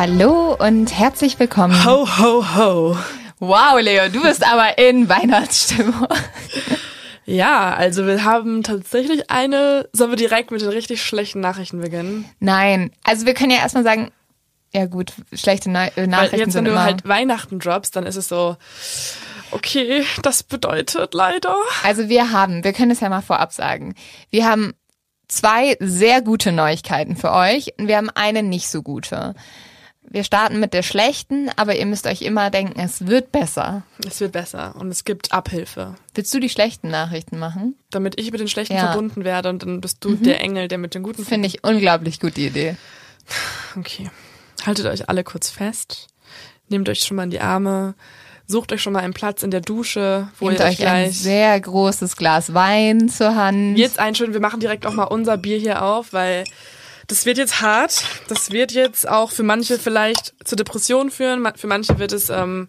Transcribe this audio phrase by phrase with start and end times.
[0.00, 1.84] Hallo und herzlich willkommen.
[1.84, 2.96] Ho, ho, ho.
[3.40, 6.06] Wow, Leo, du bist aber in Weihnachtsstimmung.
[7.26, 9.88] Ja, also wir haben tatsächlich eine.
[9.92, 12.30] Sollen wir direkt mit den richtig schlechten Nachrichten beginnen?
[12.38, 14.12] Nein, also wir können ja erstmal sagen,
[14.72, 16.84] ja gut, schlechte Neu äh, Nachrichten Weil jetzt, sind wenn du immer.
[16.84, 18.56] halt Weihnachten droppst, dann ist es so,
[19.50, 21.56] okay, das bedeutet leider.
[21.82, 23.96] Also wir haben, wir können es ja mal vorab sagen,
[24.30, 24.74] wir haben
[25.26, 29.34] zwei sehr gute Neuigkeiten für euch und wir haben eine nicht so gute.
[30.10, 33.82] Wir starten mit der schlechten, aber ihr müsst euch immer denken, es wird besser.
[34.06, 35.94] Es wird besser und es gibt Abhilfe.
[36.14, 37.74] Willst du die schlechten Nachrichten machen?
[37.90, 38.84] Damit ich mit den schlechten Ja.
[38.84, 38.86] Mhm.
[38.86, 42.20] verbunden werde und dann bist du der Engel, der mit den guten Finde ich unglaublich
[42.20, 42.76] gute Idee.
[43.78, 44.10] Okay.
[44.64, 46.06] Haltet euch alle kurz fest.
[46.68, 47.94] Nehmt euch schon mal in die Arme.
[48.46, 51.04] Sucht euch schon mal einen Platz in der Dusche, wo Nehmt ihr euch euch ein
[51.04, 51.18] gleich.
[51.18, 53.76] sehr großes Glas Wein zur Hand.
[53.76, 54.32] Jetzt einschütten.
[54.32, 56.44] Wir machen direkt auch mal unser Bier hier auf, weil
[57.08, 58.04] das wird jetzt hart.
[58.28, 61.46] Das wird jetzt auch für manche vielleicht zu Depressionen führen.
[61.56, 62.68] Für manche wird es ähm,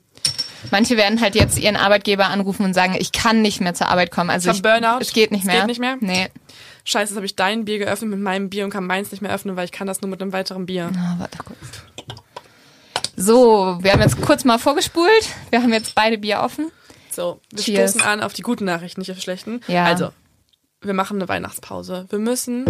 [0.72, 4.12] Manche werden halt jetzt ihren Arbeitgeber anrufen und sagen, ich kann nicht mehr zur Arbeit
[4.12, 4.30] kommen.
[4.30, 4.98] Also Ich Burnout.
[5.00, 5.56] Es geht nicht Es mehr.
[5.60, 5.96] geht nicht mehr?
[6.02, 6.28] Nee.
[6.84, 9.32] Scheiße, jetzt habe ich dein Bier geöffnet mit meinem Bier und kann meins nicht mehr
[9.34, 10.92] öffnen, weil ich kann das nur mit einem weiteren Bier.
[10.98, 11.58] Ah, warte kurz.
[13.16, 15.30] So, wir haben jetzt kurz mal vorgespult.
[15.50, 16.72] Wir haben jetzt beide Bier offen.
[17.12, 17.92] So, wir Cheers.
[17.92, 19.62] stoßen an auf die guten Nachrichten, nicht auf die schlechten.
[19.68, 19.86] Ja.
[19.86, 20.12] Also,
[20.82, 22.06] wir machen eine Weihnachtspause.
[22.10, 22.66] Wir müssen,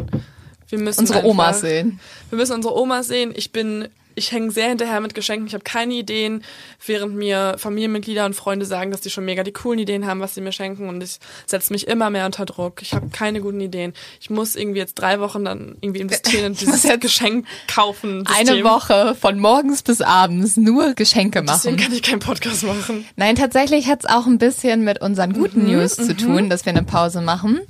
[0.70, 2.00] wir müssen Unsere einfach- Omas sehen.
[2.30, 3.34] Wir müssen unsere Omas sehen.
[3.36, 5.48] Ich bin, ich hänge sehr hinterher mit Geschenken.
[5.48, 6.44] Ich habe keine Ideen,
[6.86, 10.36] während mir Familienmitglieder und Freunde sagen, dass die schon mega die coolen Ideen haben, was
[10.36, 10.90] sie mir schenken.
[10.90, 12.82] Und ich setze mich immer mehr unter Druck.
[12.82, 13.94] Ich habe keine guten Ideen.
[14.22, 18.26] Ich muss irgendwie jetzt drei Wochen dann irgendwie investieren in dieses jetzt Geschenk kaufen.
[18.28, 21.84] Eine Woche von morgens bis abends nur Geschenke Deswegen machen.
[21.84, 23.06] kann ich keinen Podcast machen.
[23.16, 26.66] Nein, tatsächlich hat es auch ein bisschen mit unseren guten Mhm, News zu tun, dass
[26.66, 27.62] wir eine Pause machen.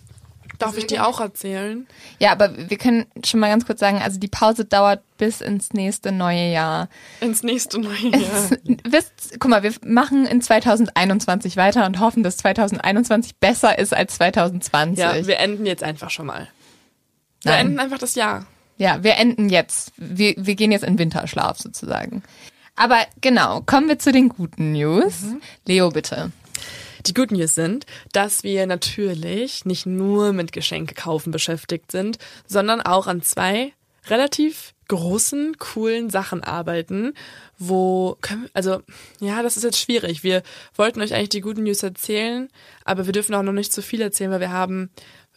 [0.60, 1.88] Darf ich dir auch erzählen?
[2.20, 5.72] Ja, aber wir können schon mal ganz kurz sagen, also die Pause dauert bis ins
[5.72, 6.90] nächste neue Jahr.
[7.22, 8.50] Ins nächste neue Jahr.
[8.84, 14.16] Wisst, guck mal, wir machen in 2021 weiter und hoffen, dass 2021 besser ist als
[14.16, 15.00] 2020.
[15.00, 16.50] Ja, wir enden jetzt einfach schon mal.
[17.44, 17.68] Wir Nein.
[17.68, 18.46] enden einfach das Jahr.
[18.78, 19.94] Ja, wir enden jetzt.
[19.98, 22.22] Wir, wir gehen jetzt in Winterschlaf sozusagen.
[22.76, 25.22] Aber genau, kommen wir zu den guten News.
[25.22, 25.42] Mhm.
[25.66, 26.32] Leo, bitte.
[27.06, 32.82] Die Good News sind, dass wir natürlich nicht nur mit Geschenke kaufen beschäftigt sind, sondern
[32.82, 33.74] auch an zwei
[34.08, 37.14] relativ großen, coolen Sachen arbeiten,
[37.58, 38.82] wo, können, also,
[39.20, 40.24] ja, das ist jetzt schwierig.
[40.24, 40.42] Wir
[40.76, 42.50] wollten euch eigentlich die guten News erzählen,
[42.86, 44.90] aber wir dürfen auch noch nicht zu viel erzählen, weil wir haben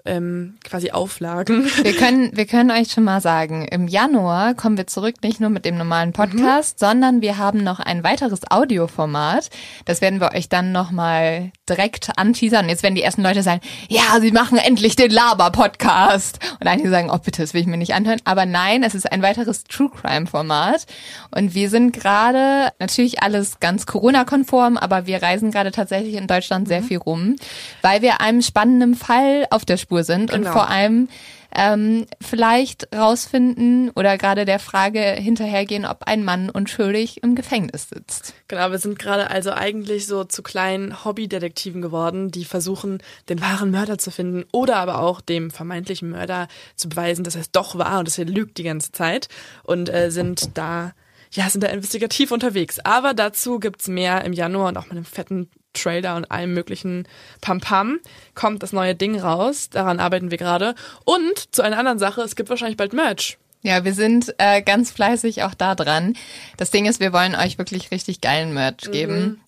[0.04, 1.70] ähm, quasi Auflagen.
[1.82, 5.50] Wir können, wir können euch schon mal sagen, im Januar kommen wir zurück nicht nur
[5.50, 9.50] mit dem normalen Podcast, sondern wir haben noch ein weiteres Audioformat.
[9.84, 12.68] Das werden wir euch dann nochmal direkt anteasern.
[12.68, 16.38] Jetzt werden die ersten Leute sagen, ja, sie machen endlich den Laber-Podcast.
[16.60, 18.20] Und einige sagen, oh bitte, das will ich mir nicht anhören.
[18.24, 20.86] Aber nein, es ist ein weiteres True Crime-Format.
[21.30, 26.68] Und wir sind gerade, natürlich alles ganz Corona-konform, aber wir reisen gerade tatsächlich in Deutschland
[26.68, 27.36] sehr viel rum,
[27.82, 30.52] weil wir einem spannenden Fall auf der Spur sind und Genau.
[30.52, 31.08] vor allem
[31.54, 38.32] ähm, vielleicht rausfinden oder gerade der Frage hinterhergehen, ob ein Mann unschuldig im Gefängnis sitzt.
[38.48, 43.70] Genau, wir sind gerade also eigentlich so zu kleinen Hobbydetektiven geworden, die versuchen, den wahren
[43.70, 47.76] Mörder zu finden oder aber auch dem vermeintlichen Mörder zu beweisen, dass er es doch
[47.76, 49.28] war und dass er lügt die ganze Zeit
[49.62, 50.92] und äh, sind da,
[51.32, 52.78] ja, sind da investigativ unterwegs.
[52.80, 57.06] Aber dazu gibt's mehr im Januar und auch mit einem fetten Trailer und allem möglichen
[57.40, 57.98] Pam-Pam
[58.34, 59.70] kommt das neue Ding raus.
[59.70, 60.74] Daran arbeiten wir gerade.
[61.04, 63.38] Und zu einer anderen Sache, es gibt wahrscheinlich bald Merch.
[63.62, 66.14] Ja, wir sind äh, ganz fleißig auch da dran.
[66.56, 69.40] Das Ding ist, wir wollen euch wirklich richtig geilen Merch geben.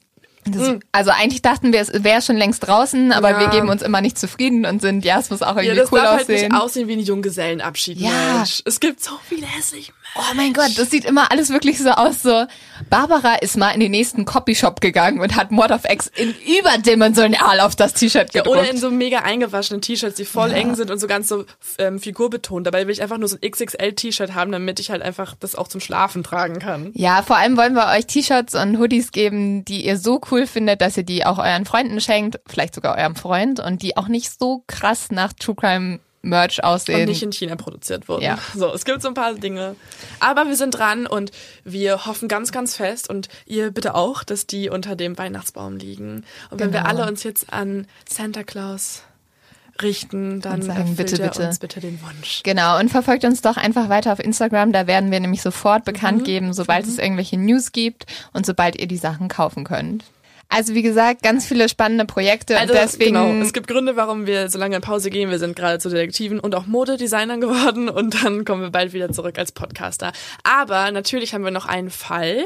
[0.47, 3.41] Das, also eigentlich dachten wir, es wäre schon längst draußen, aber Ja.
[3.41, 5.91] wir geben uns immer nicht zufrieden und sind, ja, es muss auch Ja, irgendwie das
[5.93, 6.53] cool darf halt aussehen.
[6.53, 7.99] nicht aussehen wie ein Junggesellenabschied.
[7.99, 8.11] Ja.
[8.37, 8.61] Mensch.
[8.67, 12.23] Es gibt so viele hässliche Oh mein Gott, das sieht immer alles wirklich so aus,
[12.23, 12.45] so
[12.89, 17.61] Barbara ist mal in den nächsten Copyshop gegangen und hat Mod of X in überdimensional
[17.61, 18.61] auf das T-Shirt Ja, gedruckt.
[18.61, 21.45] oder in so mega eingewaschenen T-Shirts, die voll eng sind und so ganz so
[21.79, 22.67] ähm, figurbetont.
[22.67, 25.69] Dabei will ich einfach nur so ein XXL-T-Shirt haben, damit ich halt einfach das auch
[25.69, 26.91] zum Schlafen tragen kann.
[26.95, 30.81] Ja, vor allem wollen wir euch T-Shirts und Hoodies geben, die ihr so cool findet,
[30.81, 34.31] dass ihr die auch euren Freunden schenkt, vielleicht sogar eurem Freund und die auch nicht
[34.39, 37.09] so krass nach True Crime Merch Und aussehen.
[37.09, 38.23] nicht in China produziert wurden.
[38.23, 38.39] Ja.
[38.55, 39.77] So, es gibt so ein paar Dinge.
[40.21, 41.31] Aber wir sind dran und
[41.65, 46.25] wir hoffen ganz, ganz fest und ihr bitte auch, dass die unter dem Weihnachtsbaum liegen.
[46.51, 46.91] Und wenn wir Genau.
[46.91, 49.03] alle uns jetzt an Santa Claus
[49.83, 51.47] richten, dann Und sagen, erfüllt bitte, er bitte.
[51.49, 52.43] uns bitte den Wunsch.
[52.45, 54.73] Genau, und verfolgt uns doch einfach weiter auf Instagram.
[54.73, 58.87] Da werden wir nämlich sofort bekannt geben, sobald es irgendwelche News gibt und sobald ihr
[58.87, 60.05] die Sachen kaufen könnt.
[60.49, 64.27] Also wie gesagt, ganz viele spannende Projekte Also, und deswegen genau, es gibt Gründe, warum
[64.27, 65.31] wir so lange in Pause gehen.
[65.31, 69.11] Wir sind gerade zu Detektiven und auch Modedesignern geworden und dann kommen wir bald wieder
[69.11, 70.13] zurück als Podcaster.
[70.43, 72.45] Aber natürlich haben wir noch einen Fall,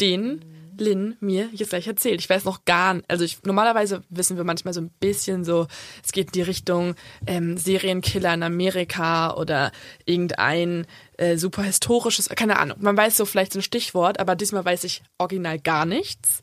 [0.00, 0.44] den
[0.78, 2.20] Lynn mir jetzt gleich erzählt.
[2.20, 5.66] Ich weiß noch gar nicht, also ich, normalerweise wissen wir manchmal so ein bisschen so,
[6.02, 6.94] es geht in die Richtung
[7.26, 9.72] ähm, Serienkiller in Amerika oder
[10.04, 10.86] irgendein
[11.18, 12.78] äh, super historisches, keine Ahnung.
[12.80, 16.41] Man weiß so vielleicht so ein Stichwort, aber diesmal weiß ich original gar nichts.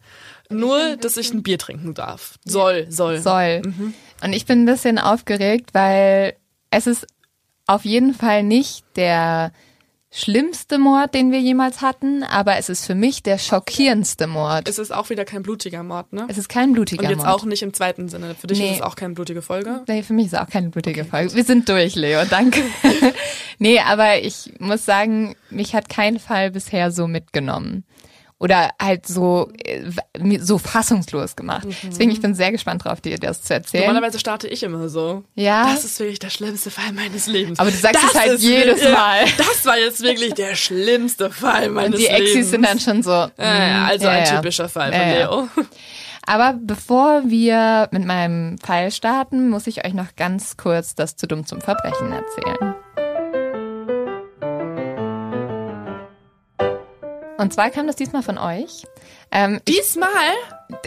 [0.50, 2.38] Nur, dass ich ein Bier trinken darf.
[2.44, 3.19] Soll, soll.
[3.19, 3.62] soll.
[4.24, 6.36] Und ich bin ein bisschen aufgeregt, weil
[6.72, 7.06] es ist
[7.68, 9.51] auf jeden Fall nicht der
[10.12, 14.68] schlimmste Mord, den wir jemals hatten, aber es ist für mich der schockierendste Mord.
[14.68, 16.25] Es ist auch wieder kein blutiger Mord, ne?
[16.30, 17.30] Es ist kein blutiger Und jetzt Mord.
[17.30, 18.34] auch nicht im zweiten Sinne.
[18.34, 18.72] Für dich Nee.
[18.72, 19.84] ist es auch keine blutige Folge.
[19.88, 21.36] Nee, für mich ist auch keine blutige Folge.
[21.36, 22.63] Wir sind durch, Leo, danke.
[23.60, 27.84] nee, aber ich muss sagen, mich hat kein Fall bisher so mitgenommen.
[28.41, 29.91] Oder halt so, äh,
[30.39, 31.68] so fassungslos gemacht.
[31.83, 33.86] Deswegen, ich bin sehr gespannt drauf, dir das zu erzählen.
[33.86, 35.25] Normalerweise starte ich immer so.
[35.36, 35.65] Ja.
[35.65, 37.59] Das ist wirklich der schlimmste Fall meines Lebens.
[37.59, 39.25] Aber du sagst das es halt jedes wirklich- Mal.
[39.38, 42.30] Das war jetzt wirklich der schlimmste Fall meines Und die Lebens.
[42.30, 43.12] Exis sind dann schon so.
[43.12, 44.36] Ja, ja, also ja, ein ja.
[44.38, 45.01] typischer Fall von.
[45.01, 45.47] Leo.
[46.25, 51.27] Aber bevor wir mit meinem Fall starten, muss ich euch noch ganz kurz das zu
[51.27, 52.75] dumm zum Verbrechen erzählen.
[57.39, 58.83] Und zwar kam das diesmal von euch.
[59.31, 60.09] Ähm, Diesmal?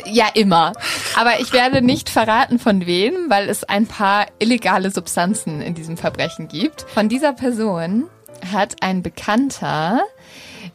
[0.05, 0.73] ja, immer.
[1.17, 5.97] Aber ich werde nicht verraten, von wem, weil es ein paar illegale Substanzen in diesem
[5.97, 6.83] Verbrechen gibt.
[6.83, 8.11] Von dieser Person
[8.53, 10.03] hat ein Bekannter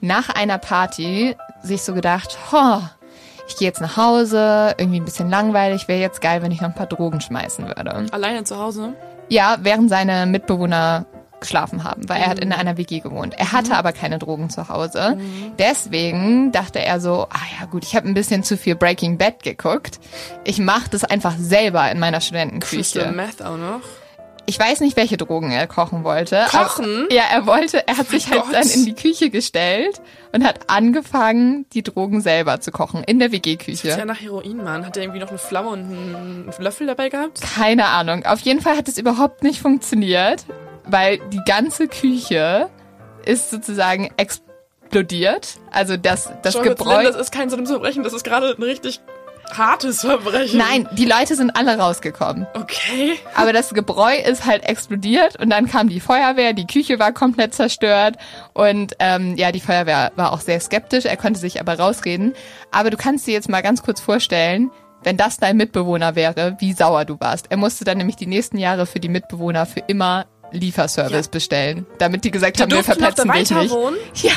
[0.01, 2.81] nach einer Party sich so gedacht, ho,
[3.47, 6.69] ich gehe jetzt nach Hause, irgendwie ein bisschen langweilig, wäre jetzt geil, wenn ich noch
[6.69, 8.07] ein paar Drogen schmeißen würde.
[8.12, 8.94] Alleine zu Hause?
[9.30, 11.06] Ja, während seine Mitbewohner
[11.39, 13.36] geschlafen haben, weil er hat in einer WG gewohnt.
[13.38, 15.18] Er hatte aber keine Drogen zu Hause.
[15.60, 19.44] Deswegen dachte er so, ah ja gut, ich habe ein bisschen zu viel Breaking Bad
[19.44, 20.00] geguckt.
[20.44, 23.12] Ich mache das einfach selber in meiner Crystal Studentenküche.
[23.12, 23.81] Meth auch noch.
[24.50, 26.45] Ich weiß nicht, welche Drogen er kochen wollte.
[26.50, 27.04] Kochen?
[27.04, 28.54] Aber, ja, er wollte, er hat sich halt Gott.
[28.54, 30.01] dann in die Küche gestellt
[30.31, 34.06] und hat angefangen, die Drogen selber zu kochen in der Ist ja WG-Küche.
[34.06, 34.86] nach Heroin, Mann.
[34.86, 37.42] Hat er irgendwie noch eine Flamme und einen Löffel dabei gehabt?
[37.42, 38.25] Keine Ahnung.
[38.25, 40.45] Auf jeden Fall hat es überhaupt nicht funktioniert,
[40.89, 42.69] weil die ganze Küche
[43.25, 45.60] ist sozusagen explodiert.
[45.72, 47.04] Also das, das Gebräu.
[47.04, 49.02] Das ist kein so Verbrechen, das ist gerade ein richtig
[49.56, 50.57] hartes Verbrechen.
[50.57, 52.47] Nein, die Leute sind alle rausgekommen.
[52.54, 53.18] Okay.
[53.35, 57.54] Aber das Gebräu ist halt explodiert und dann kam die Feuerwehr, die Küche war komplett
[57.54, 58.18] zerstört
[58.54, 62.33] und ähm, ja, die Feuerwehr war auch sehr skeptisch, er konnte sich aber rausreden.
[62.71, 64.71] Aber du kannst dir jetzt mal ganz kurz vorstellen,
[65.04, 67.45] wenn das dein Mitbewohner wäre, wie sauer du warst.
[67.50, 71.31] Er musste dann nämlich die nächsten Jahre für die Mitbewohner für immer Lieferservice Ja.
[71.31, 73.69] bestellen, damit die gesagt Die haben, wir verpetzen dich nicht.
[73.71, 73.97] wohnen?
[74.16, 74.31] Ja,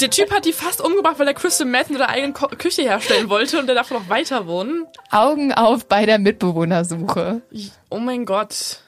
[0.00, 2.82] Der Typ hat die fast umgebracht, weil er Crystal Meth in der eigenen Ko Küche
[2.82, 4.86] herstellen wollte und der darf noch weiter wohnen.
[5.10, 7.42] Augen auf bei der Mitbewohnersuche.
[7.90, 8.80] Oh mein Gott.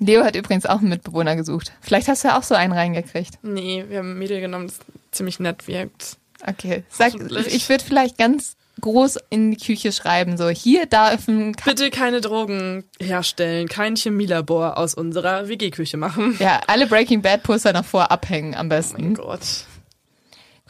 [0.00, 1.72] Leo hat übrigens auch einen Mitbewohner gesucht.
[1.80, 3.38] Vielleicht hast du ja auch so einen reingekriegt.
[3.42, 4.78] Nee, wir haben ein Mädel genommen, das
[5.12, 6.16] ziemlich nett wirkt.
[6.46, 7.12] Okay, sag,
[7.46, 12.84] ich würde vielleicht ganz groß in die Küche schreiben, so hier dürfen, Bitte keine Drogen
[13.00, 16.36] herstellen, kein Chemielabor aus unserer WG-Küche machen.
[16.38, 19.02] ja, alle Breaking Bad Poster noch vor abhängen am Oh besten.
[19.02, 19.40] mein Gott.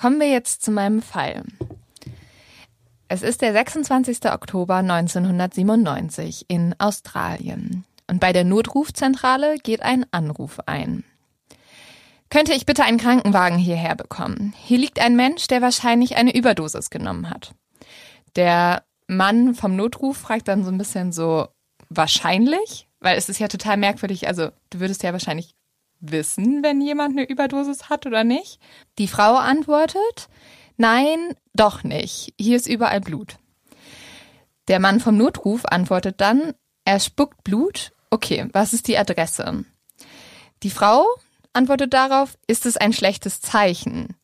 [0.01, 1.43] Kommen wir jetzt zu meinem Fall.
[3.09, 4.31] Es ist der 26.
[4.33, 7.85] Oktober 1997 in Australien.
[8.09, 11.05] Und bei der Notrufzentrale geht ein Anruf ein.
[12.31, 14.55] Könnte ich bitte einen Krankenwagen hierher bekommen?
[14.65, 17.53] Hier liegt ein Mensch, der wahrscheinlich eine Überdosis genommen hat.
[18.37, 21.49] Der Mann vom Notruf fragt dann so ein bisschen so
[21.89, 24.27] wahrscheinlich, weil es ist ja total merkwürdig.
[24.27, 25.55] Also du würdest ja wahrscheinlich
[26.01, 28.59] wissen, wenn jemand eine Überdosis hat oder nicht?
[28.99, 30.29] Die Frau antwortet,
[30.77, 32.35] nein, doch nicht.
[32.39, 33.37] Hier ist überall Blut.
[34.69, 37.93] Der Mann vom Notruf antwortet dann, er spuckt Blut.
[38.11, 39.65] Okay, was ist die Adresse?
[40.63, 41.07] Die Frau
[41.53, 44.17] antwortet darauf, ist es ein schlechtes Zeichen?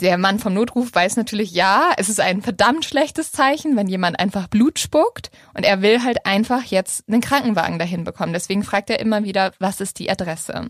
[0.00, 4.18] Der Mann vom Notruf weiß natürlich, ja, es ist ein verdammt schlechtes Zeichen, wenn jemand
[4.18, 8.32] einfach Blut spuckt und er will halt einfach jetzt einen Krankenwagen dahin bekommen.
[8.32, 10.68] Deswegen fragt er immer wieder, was ist die Adresse?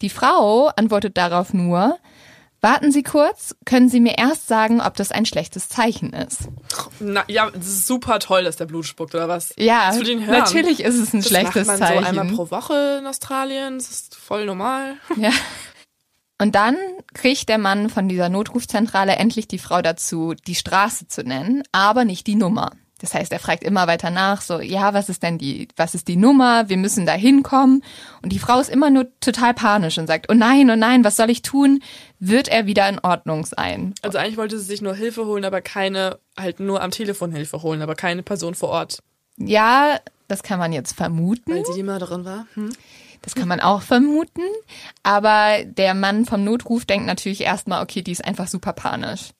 [0.00, 1.98] Die Frau antwortet darauf nur,
[2.60, 6.48] warten Sie kurz, können Sie mir erst sagen, ob das ein schlechtes Zeichen ist.
[7.00, 9.52] Na, ja, es ist super toll, dass der Blut spuckt, oder was?
[9.58, 9.92] Ja,
[10.26, 12.04] natürlich ist es ein das schlechtes macht man Zeichen.
[12.04, 14.96] so einmal pro Woche in Australien, das ist voll normal.
[15.16, 15.30] Ja.
[16.40, 16.76] Und dann
[17.14, 22.04] kriegt der Mann von dieser Notrufzentrale endlich die Frau dazu, die Straße zu nennen, aber
[22.04, 22.72] nicht die Nummer.
[23.02, 26.06] Das heißt, er fragt immer weiter nach, so, ja, was ist denn die, was ist
[26.06, 26.68] die Nummer?
[26.68, 27.82] Wir müssen da hinkommen.
[28.22, 31.16] Und die Frau ist immer nur total panisch und sagt, oh nein, oh nein, was
[31.16, 31.82] soll ich tun?
[32.20, 33.92] Wird er wieder in Ordnung sein?
[34.02, 37.62] Also eigentlich wollte sie sich nur Hilfe holen, aber keine, halt nur am Telefon Hilfe
[37.62, 39.02] holen, aber keine Person vor Ort.
[39.36, 41.52] Ja, das kann man jetzt vermuten.
[41.52, 42.46] Weil sie die Mörderin war.
[42.54, 42.70] Hm?
[43.22, 44.42] Das kann man auch vermuten.
[45.02, 49.30] Aber der Mann vom Notruf denkt natürlich erstmal, okay, die ist einfach super panisch.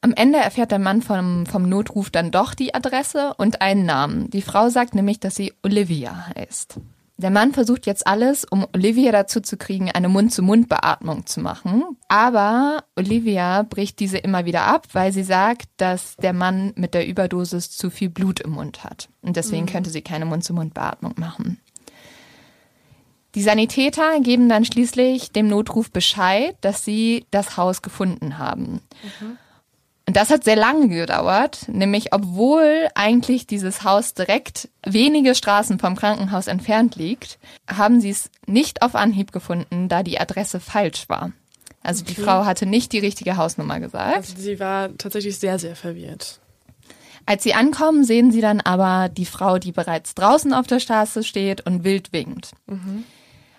[0.00, 4.28] Am Ende erfährt der Mann vom, vom Notruf dann doch die Adresse und einen Namen.
[4.28, 6.78] Die Frau sagt nämlich, dass sie Olivia heißt.
[7.16, 11.84] Der Mann versucht jetzt alles, um Olivia dazu zu kriegen, eine Mund-zu-Mund-Beatmung zu machen.
[12.08, 17.06] Aber Olivia bricht diese immer wieder ab, weil sie sagt, dass der Mann mit der
[17.06, 19.08] Überdosis zu viel Blut im Mund hat.
[19.22, 21.60] Und deswegen könnte sie keine Mund-zu-Mund-Beatmung machen.
[23.34, 28.80] Die Sanitäter geben dann schließlich dem Notruf Bescheid, dass sie das Haus gefunden haben.
[30.06, 35.96] Und das hat sehr lange gedauert, nämlich obwohl eigentlich dieses Haus direkt wenige Straßen vom
[35.96, 37.38] Krankenhaus entfernt liegt,
[37.68, 41.32] haben sie es nicht auf Anhieb gefunden, da die Adresse falsch war.
[41.82, 42.22] Also die Okay.
[42.22, 44.16] Frau hatte nicht die richtige Hausnummer gesagt.
[44.16, 46.38] Also sie war tatsächlich sehr, sehr verwirrt.
[47.26, 51.24] Als sie ankommen, sehen sie dann aber die Frau, die bereits draußen auf der Straße
[51.24, 52.50] steht und wild winkt.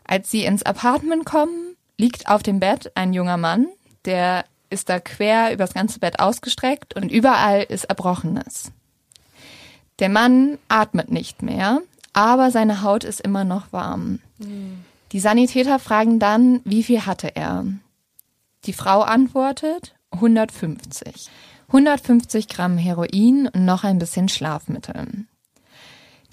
[0.06, 3.68] Als sie ins Apartment kommen, liegt auf dem Bett ein junger Mann,
[4.06, 8.72] der ist da quer übers ganze Bett ausgestreckt und überall ist Erbrochenes.
[10.00, 11.82] Der Mann atmet nicht mehr,
[12.14, 14.20] aber seine Haut ist immer noch warm.
[15.12, 17.66] Die Sanitäter fragen dann, wie viel hatte er?
[18.66, 21.30] Die Frau antwortet 150.
[21.68, 25.26] 150 Gramm Heroin und noch ein bisschen Schlafmittel.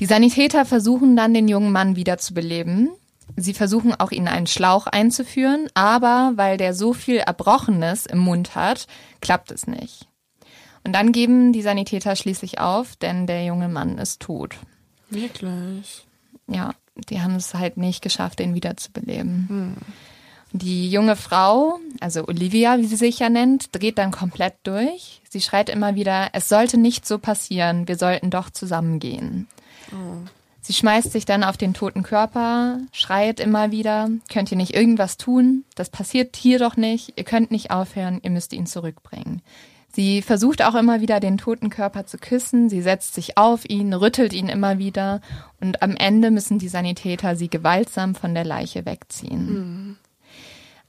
[0.00, 2.90] Die Sanitäter versuchen dann, den jungen Mann wiederzubeleben.
[3.36, 8.54] Sie versuchen auch, ihn einen Schlauch einzuführen, aber weil der so viel Erbrochenes im Mund
[8.54, 8.86] hat,
[9.20, 10.06] klappt es nicht.
[10.84, 14.56] Und dann geben die Sanitäter schließlich auf, denn der junge Mann ist tot.
[15.10, 16.04] Wirklich.
[16.48, 16.74] Ja,
[17.08, 19.76] die haben es halt nicht geschafft, ihn wiederzubeleben.
[20.52, 25.22] Die junge Frau, also Olivia, wie sie sich ja nennt, dreht dann komplett durch.
[25.28, 29.48] Sie schreit immer wieder, es sollte nicht so passieren, wir sollten doch zusammengehen.
[30.64, 35.16] Sie schmeißt sich dann auf den toten Körper, schreit immer wieder, könnt ihr nicht irgendwas
[35.16, 35.64] tun?
[35.74, 39.42] Das passiert hier doch nicht, ihr könnt nicht aufhören, ihr müsst ihn zurückbringen.
[39.94, 43.92] Sie versucht auch immer wieder den toten Körper zu küssen, sie setzt sich auf ihn,
[43.92, 45.20] rüttelt ihn immer wieder
[45.60, 49.98] und am Ende müssen die Sanitäter sie gewaltsam von der Leiche wegziehen.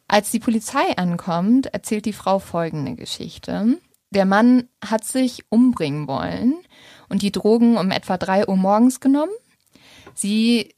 [0.08, 3.80] Als die Polizei ankommt, erzählt die Frau folgende Geschichte.
[4.12, 6.54] Der Mann hat sich umbringen wollen
[7.10, 9.34] und die Drogen um etwa drei Uhr morgens genommen.
[10.14, 10.74] Sie,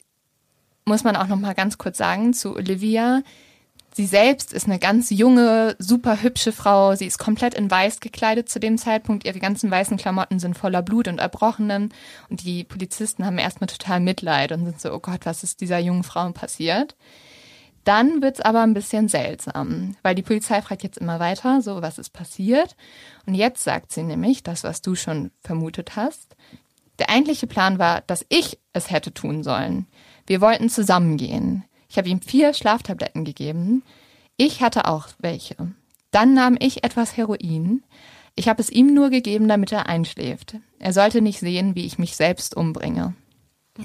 [0.84, 3.22] muss man auch noch mal ganz kurz sagen, zu Olivia,
[3.92, 6.94] sie selbst ist eine ganz junge, super hübsche Frau.
[6.94, 9.24] Sie ist komplett in weiß gekleidet zu dem Zeitpunkt.
[9.24, 11.88] Ihre ganzen weißen Klamotten sind voller Blut und Erbrochenem.
[12.28, 15.78] Und die Polizisten haben erstmal total Mitleid und sind so, oh Gott, was ist dieser
[15.78, 16.94] jungen Frau passiert?
[17.86, 21.98] Dann wird's aber ein bisschen seltsam, weil die Polizei fragt jetzt immer weiter, so was
[21.98, 22.74] ist passiert.
[23.26, 26.34] Und jetzt sagt sie nämlich, das, was du schon vermutet hast.
[26.98, 29.86] Der eigentliche Plan war, dass ich es hätte tun sollen.
[30.26, 31.64] Wir wollten zusammengehen.
[31.88, 33.82] Ich habe ihm vier Schlaftabletten gegeben.
[34.36, 35.56] Ich hatte auch welche.
[36.10, 37.82] Dann nahm ich etwas Heroin.
[38.34, 40.56] Ich habe es ihm nur gegeben, damit er einschläft.
[40.78, 43.14] Er sollte nicht sehen, wie ich mich selbst umbringe.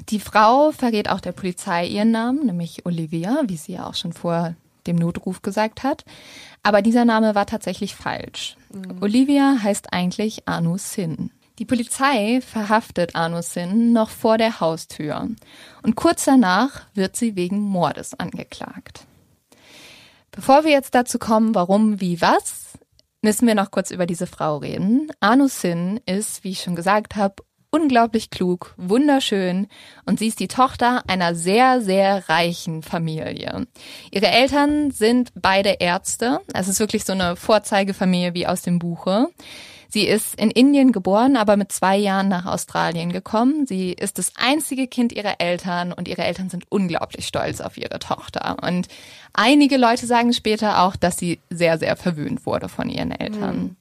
[0.10, 4.14] Die Frau verrät auch der Polizei ihren Namen, nämlich Olivia, wie sie ja auch schon
[4.14, 4.56] vor
[4.88, 6.06] dem Notruf gesagt hat.
[6.64, 8.56] Aber dieser Name war tatsächlich falsch.
[9.02, 11.32] Olivia heißt eigentlich Anu Sin.
[11.62, 15.30] Die Polizei verhaftet Anu Sin noch vor der Haustür.
[15.84, 19.06] Und kurz danach wird sie wegen Mordes angeklagt.
[20.32, 22.80] Bevor wir jetzt dazu kommen, warum, wie, was,
[23.22, 25.12] müssen wir noch kurz über diese Frau reden.
[25.20, 27.36] Anu Sin ist, wie ich schon gesagt habe,
[27.70, 29.68] unglaublich klug, wunderschön
[30.08, 33.68] und sie ist die Tochter einer sehr, sehr reichen Familie.
[34.10, 36.42] Ihre Eltern sind beide Ärzte.
[36.56, 39.28] Es ist wirklich so eine Vorzeigefamilie wie aus dem Buche.
[39.92, 43.66] Sie ist in Indien geboren, aber mit zwei Jahren nach Australien gekommen.
[43.68, 48.00] Sie ist das einzige Kind ihrer Eltern und ihre Eltern sind unglaublich stolz auf ihre
[48.00, 48.58] Tochter.
[48.66, 48.88] Und
[49.34, 53.58] einige Leute sagen später auch, dass sie sehr, sehr verwöhnt wurde von ihren Eltern.
[53.62, 53.76] Mhm.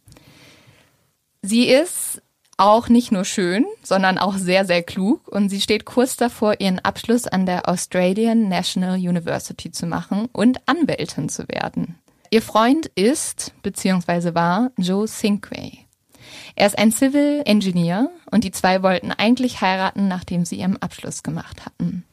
[1.43, 2.21] Sie ist
[2.57, 6.81] auch nicht nur schön, sondern auch sehr, sehr klug und sie steht kurz davor, ihren
[6.81, 12.01] Abschluss an der Australian National University zu machen und Anwältin zu werden.
[12.31, 14.35] Ihr Freund ist bzw.
[14.35, 15.87] war Joe Sinquay.
[16.57, 21.23] Er ist ein Civil Engineer und die zwei wollten eigentlich heiraten, nachdem sie ihren Abschluss
[21.23, 22.05] gemacht hatten.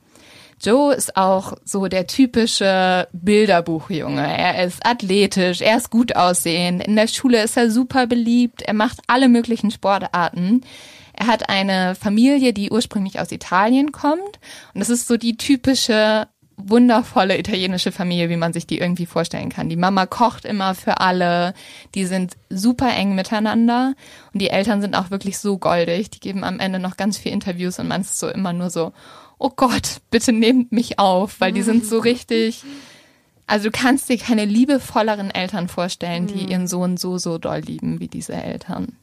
[0.59, 4.25] Joe ist auch so der typische Bilderbuchjunge.
[4.25, 8.74] Er ist athletisch, er ist gut aussehend, in der Schule ist er super beliebt, er
[8.74, 10.62] macht alle möglichen Sportarten.
[11.13, 14.39] Er hat eine Familie, die ursprünglich aus Italien kommt
[14.74, 19.49] und das ist so die typische wundervolle italienische Familie, wie man sich die irgendwie vorstellen
[19.49, 19.69] kann.
[19.69, 21.53] Die Mama kocht immer für alle,
[21.93, 23.93] die sind super eng miteinander
[24.33, 26.09] und die Eltern sind auch wirklich so goldig.
[26.09, 28.91] Die geben am Ende noch ganz viel Interviews und man ist so immer nur so,
[29.37, 32.63] oh Gott, bitte nehmt mich auf, weil die sind so richtig,
[33.45, 36.49] also du kannst dir keine liebevolleren Eltern vorstellen, die mhm.
[36.49, 38.97] ihren Sohn so, so doll lieben wie diese Eltern.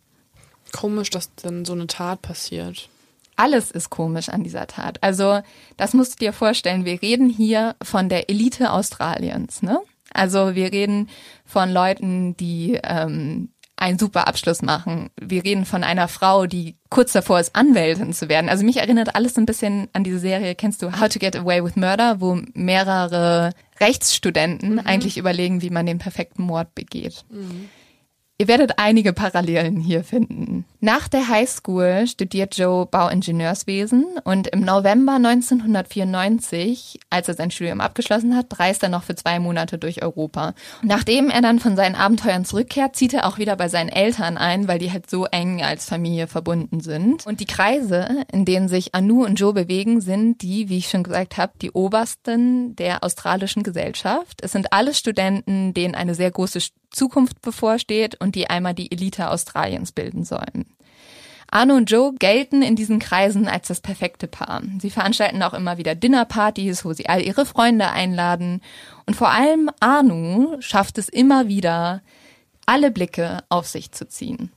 [0.72, 2.88] Komisch, dass dann so eine Tat passiert
[3.36, 5.02] alles ist komisch an dieser Tat.
[5.02, 5.40] Also,
[5.76, 6.84] das musst du dir vorstellen.
[6.84, 9.80] Wir reden hier von der Elite Australiens, ne?
[10.12, 11.08] Also, wir reden
[11.44, 15.10] von Leuten, die ähm, einen super Abschluss machen.
[15.20, 18.48] Wir reden von einer Frau, die kurz davor ist, Anwältin zu werden.
[18.48, 21.64] Also mich erinnert alles ein bisschen an diese Serie, kennst du How to Get Away
[21.64, 24.78] with Murder, wo mehrere Rechtsstudenten mhm.
[24.80, 27.24] eigentlich überlegen, wie man den perfekten Mord begeht.
[27.30, 27.68] Mhm.
[28.38, 30.64] Ihr werdet einige Parallelen hier finden.
[30.84, 38.36] Nach der Highschool studiert Joe Bauingenieurswesen und im November 1994, als er sein Studium abgeschlossen
[38.36, 40.52] hat, reist er noch für zwei Monate durch Europa.
[40.82, 44.68] nachdem er dann von seinen Abenteuern zurückkehrt, zieht er auch wieder bei seinen Eltern ein,
[44.68, 47.26] weil die halt so eng als Familie verbunden sind.
[47.26, 51.02] Und die Kreise, in denen sich Anu und Joe bewegen, sind die, wie ich schon
[51.02, 54.42] gesagt habe, die obersten der australischen Gesellschaft.
[54.42, 59.30] Es sind alle Studenten, denen eine sehr große Zukunft bevorsteht und die einmal die Elite
[59.30, 60.73] Australiens bilden sollen.
[61.54, 64.60] Arno und Joe gelten in diesen Kreisen als das perfekte Paar.
[64.80, 68.60] Sie veranstalten auch immer wieder Dinnerpartys, wo sie all ihre Freunde einladen.
[69.06, 72.02] Und vor allem Arno schafft es immer wieder,
[72.66, 74.50] alle Blicke auf sich zu ziehen.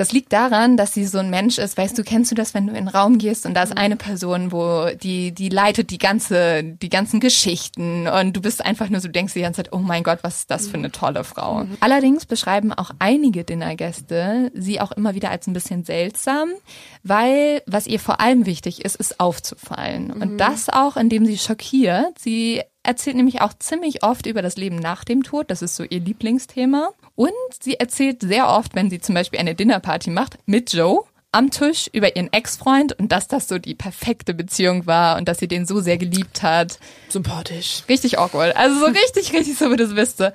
[0.00, 1.76] Das liegt daran, dass sie so ein Mensch ist.
[1.76, 3.96] Weißt du, kennst du das, wenn du in den Raum gehst und da ist eine
[3.96, 9.02] Person, wo die, die leitet die ganze, die ganzen Geschichten und du bist einfach nur
[9.02, 11.64] so, denkst die ganze Zeit, oh mein Gott, was ist das für eine tolle Frau.
[11.64, 11.76] Mhm.
[11.80, 16.48] Allerdings beschreiben auch einige Dinnergäste sie auch immer wieder als ein bisschen seltsam,
[17.02, 20.14] weil was ihr vor allem wichtig ist, ist aufzufallen.
[20.14, 20.22] Mhm.
[20.22, 22.18] Und das auch, indem sie schockiert.
[22.18, 25.50] Sie erzählt nämlich auch ziemlich oft über das Leben nach dem Tod.
[25.50, 26.88] Das ist so ihr Lieblingsthema.
[27.20, 31.02] Und sie erzählt sehr oft, wenn sie zum Beispiel eine Dinnerparty macht mit Joe
[31.32, 35.36] am Tisch über ihren Ex-Freund und dass das so die perfekte Beziehung war und dass
[35.36, 36.78] sie den so sehr geliebt hat.
[37.10, 37.82] Sympathisch.
[37.90, 38.56] Richtig awkward.
[38.56, 40.32] Also so richtig, richtig so, wie du es wisste.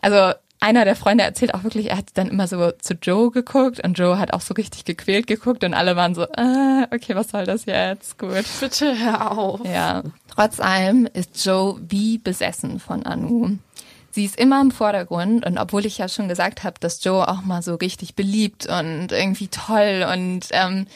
[0.00, 3.84] Also einer der Freunde erzählt auch wirklich, er hat dann immer so zu Joe geguckt
[3.84, 7.28] und Joe hat auch so richtig gequält geguckt und alle waren so, ah, okay, was
[7.28, 8.18] soll das jetzt?
[8.18, 8.46] Gut.
[8.58, 9.60] Bitte hör auf.
[9.66, 10.02] Ja.
[10.34, 13.58] Trotz allem ist Joe wie besessen von Anu.
[14.12, 17.42] Sie ist immer im Vordergrund und obwohl ich ja schon gesagt habe, dass Joe auch
[17.42, 20.86] mal so richtig beliebt und irgendwie toll und ähm,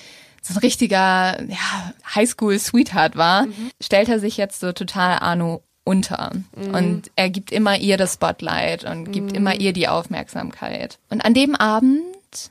[0.43, 3.71] so ein richtiger ja, Highschool-Sweetheart war, mhm.
[3.83, 6.33] stellt er sich jetzt so total Arno unter.
[6.55, 6.75] Mhm.
[6.75, 9.37] Und er gibt immer ihr das Spotlight und gibt mhm.
[9.37, 10.99] immer ihr die Aufmerksamkeit.
[11.09, 12.03] Und an dem Abend,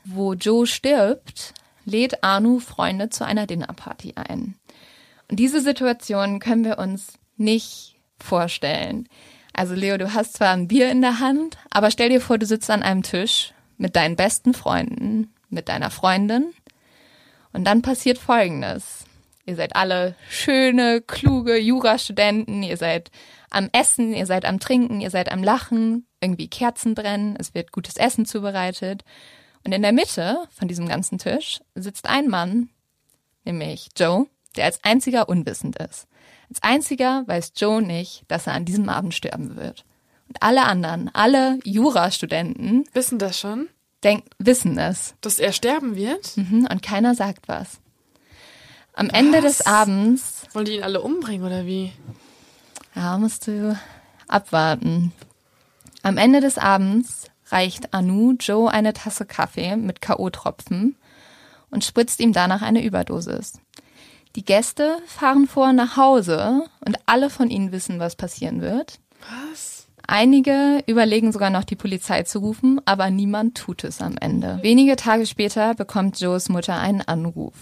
[0.04, 4.56] wo Joe stirbt, lädt Arno Freunde zu einer Dinnerparty ein.
[5.30, 9.08] Und diese Situation können wir uns nicht vorstellen.
[9.56, 12.44] Also Leo, du hast zwar ein Bier in der Hand, aber stell dir vor, du
[12.44, 16.52] sitzt an einem Tisch mit deinen besten Freunden, mit deiner Freundin
[17.54, 19.06] und dann passiert Folgendes.
[19.46, 23.10] Ihr seid alle schöne, kluge Jurastudenten, ihr seid
[23.48, 27.72] am Essen, ihr seid am Trinken, ihr seid am Lachen, irgendwie Kerzen brennen, es wird
[27.72, 29.04] gutes Essen zubereitet.
[29.64, 32.68] Und in der Mitte von diesem ganzen Tisch sitzt ein Mann,
[33.46, 36.06] nämlich Joe, der als einziger unwissend ist.
[36.48, 39.84] Als einziger weiß Joe nicht, dass er an diesem Abend sterben wird.
[40.28, 43.68] Und alle anderen, alle Jurastudenten wissen das schon.
[44.04, 45.14] Denk, wissen es.
[45.20, 46.36] Dass er sterben wird?
[46.36, 47.80] Mhm, und keiner sagt was.
[48.92, 49.18] Am was?
[49.18, 50.42] Ende des Abends.
[50.52, 51.92] Wollen die ihn alle umbringen oder wie?
[52.94, 53.78] Ja, musst du
[54.28, 55.12] abwarten.
[56.02, 60.94] Am Ende des Abends reicht Anu Joe eine Tasse Kaffee mit K.O.-Tropfen
[61.70, 63.60] und spritzt ihm danach eine Überdosis.
[64.36, 69.00] Die Gäste fahren vor nach Hause und alle von ihnen wissen, was passieren wird.
[69.50, 69.86] Was?
[70.06, 74.58] Einige überlegen sogar noch die Polizei zu rufen, aber niemand tut es am Ende.
[74.60, 77.54] Wenige Tage später bekommt Joes Mutter einen Anruf.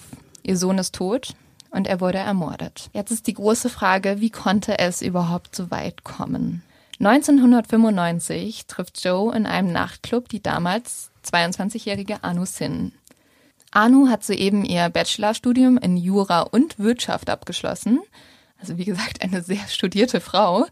[0.43, 1.35] Ihr Sohn ist tot
[1.71, 2.91] und er wurde ermordet.
[2.93, 6.65] Jetzt ist die große Frage, wie konnte es überhaupt so weit kommen?
[6.99, 12.93] 1995 trifft Joe in einem Nachtclub die damals 22-jährige Anu Sin.
[13.75, 18.01] Anu hat soeben ihr Bachelorstudium in Jura und Wirtschaft abgeschlossen.
[18.61, 20.67] Also wie gesagt, eine sehr studierte Frau.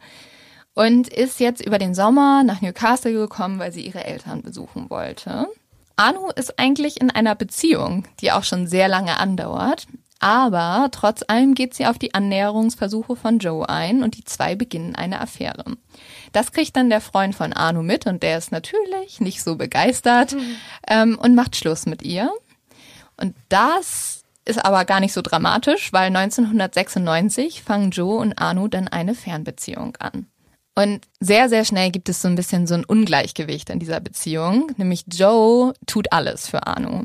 [0.75, 5.49] Und ist jetzt über den Sommer nach Newcastle gekommen, weil sie ihre Eltern besuchen wollte.
[5.97, 9.87] Anu ist eigentlich in einer Beziehung, die auch schon sehr lange andauert.
[10.21, 14.95] Aber trotz allem geht sie auf die Annäherungsversuche von Joe ein und die zwei beginnen
[14.95, 15.65] eine Affäre.
[16.31, 20.35] Das kriegt dann der Freund von Anu mit und der ist natürlich nicht so begeistert
[20.35, 20.57] mhm.
[20.87, 22.31] ähm, und macht Schluss mit ihr.
[23.23, 28.89] Und das ist aber gar nicht so dramatisch, weil 1996 fangen Joe und Anu dann
[28.89, 30.27] eine Fernbeziehung an.
[30.75, 34.73] Und sehr, sehr schnell gibt es so ein bisschen so ein Ungleichgewicht in dieser Beziehung,
[34.77, 37.05] nämlich Joe tut alles für Anu.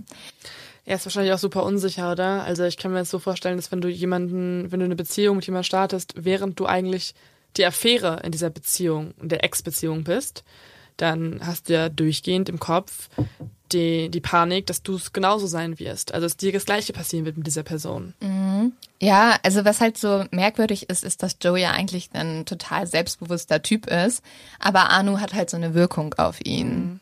[0.86, 2.44] Er ist wahrscheinlich auch super unsicher, oder?
[2.44, 5.36] Also ich kann mir jetzt so vorstellen, dass wenn du jemanden, wenn du eine Beziehung
[5.36, 7.14] mit jemandem startest, während du eigentlich
[7.58, 10.44] die Affäre in dieser Beziehung, in der Ex-Beziehung bist,
[10.96, 13.10] dann hast du ja durchgehend im Kopf
[13.72, 16.14] die, die Panik, dass du es genauso sein wirst.
[16.14, 18.14] Also dass dir das Gleiche passieren wird mit dieser Person.
[18.20, 18.74] Mhm.
[19.00, 23.62] Ja, also was halt so merkwürdig ist, ist, dass Joe ja eigentlich ein total selbstbewusster
[23.62, 24.24] Typ ist,
[24.60, 26.70] aber Anu hat halt so eine Wirkung auf ihn.
[26.70, 27.00] Mhm.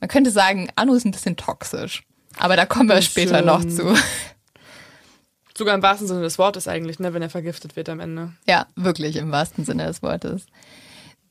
[0.00, 2.04] Man könnte sagen, Anu ist ein bisschen toxisch.
[2.36, 3.96] Aber da kommen wir später noch zu.
[5.56, 8.32] Sogar im wahrsten Sinne des Wortes eigentlich, ne, wenn er vergiftet wird am Ende.
[8.46, 10.46] Ja, wirklich im wahrsten Sinne des Wortes.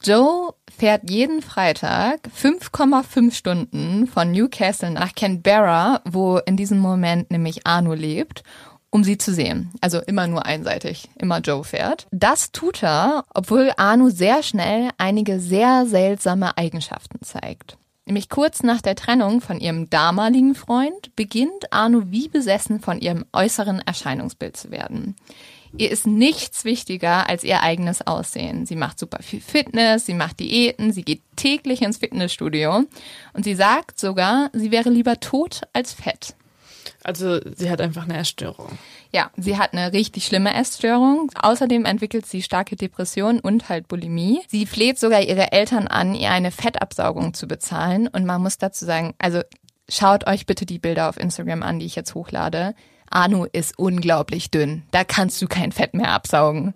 [0.04, 7.66] Joe fährt jeden Freitag 5,5 Stunden von Newcastle nach Canberra, wo in diesem Moment nämlich
[7.66, 8.44] Arno lebt,
[8.90, 9.72] um sie zu sehen.
[9.82, 12.08] Also immer nur einseitig, immer Joe fährt.
[12.12, 17.78] Das tut er, obwohl Arno sehr schnell einige sehr seltsame Eigenschaften zeigt.
[18.06, 23.26] Nämlich kurz nach der Trennung von ihrem damaligen Freund beginnt Arno wie besessen von ihrem
[23.34, 25.18] äußeren Erscheinungsbild zu werden.
[25.78, 28.66] Ihr ist nichts wichtiger als ihr eigenes Aussehen.
[28.66, 32.84] Sie macht super viel Fitness, sie macht Diäten, sie geht täglich ins Fitnessstudio
[33.34, 36.36] und sie sagt sogar, sie wäre lieber tot als fett.
[37.04, 38.78] Also sie hat einfach eine Essstörung.
[39.12, 41.32] Ja, sie hat eine richtig schlimme Essstörung.
[41.42, 44.42] Außerdem entwickelt sie starke Depressionen und halt Bulimie.
[44.48, 48.08] Sie fleht sogar ihre Eltern an, ihr eine Fettabsaugung zu bezahlen.
[48.08, 49.42] Und man muss dazu sagen, also
[49.88, 52.76] schaut euch bitte die Bilder auf Instagram an, die ich jetzt hochlade.
[53.10, 54.84] Anu ist unglaublich dünn.
[54.92, 56.74] Da kannst du kein Fett mehr absaugen.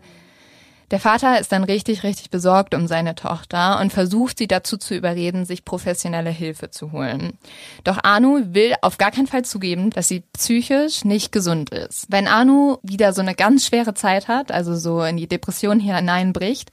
[0.92, 4.94] Der Vater ist dann richtig, richtig besorgt um seine Tochter und versucht sie dazu zu
[4.94, 7.38] überreden, sich professionelle Hilfe zu holen.
[7.86, 12.08] Doch Anu will auf gar keinen Fall zugeben, dass sie psychisch nicht gesund ist.
[12.10, 16.72] Wenn Anu wieder so eine ganz schwere Zeit hat, also so in die Depression hineinbricht,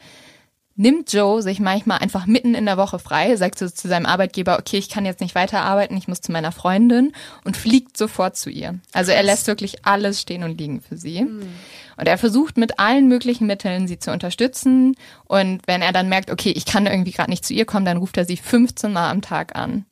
[0.78, 4.58] nimmt Joe sich manchmal einfach mitten in der Woche frei, sagt so zu seinem Arbeitgeber,
[4.58, 7.12] okay, ich kann jetzt nicht weiterarbeiten, ich muss zu meiner Freundin
[7.44, 8.78] und fliegt sofort zu ihr.
[8.92, 11.22] Also er lässt wirklich alles stehen und liegen für sie.
[11.22, 11.48] Mhm.
[11.96, 14.94] Und er versucht mit allen möglichen Mitteln, sie zu unterstützen.
[15.24, 17.96] Und wenn er dann merkt, okay, ich kann irgendwie gerade nicht zu ihr kommen, dann
[17.96, 19.84] ruft er sie 15 Mal am Tag an.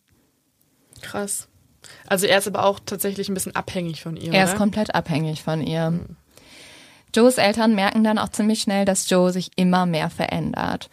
[1.02, 1.48] Krass.
[2.06, 4.32] Also er ist aber auch tatsächlich ein bisschen abhängig von ihr.
[4.32, 4.52] Er oder?
[4.52, 5.90] ist komplett abhängig von ihr.
[5.90, 6.16] Mhm.
[7.16, 10.90] Joes Eltern merken dann auch ziemlich schnell, dass Joe sich immer mehr verändert.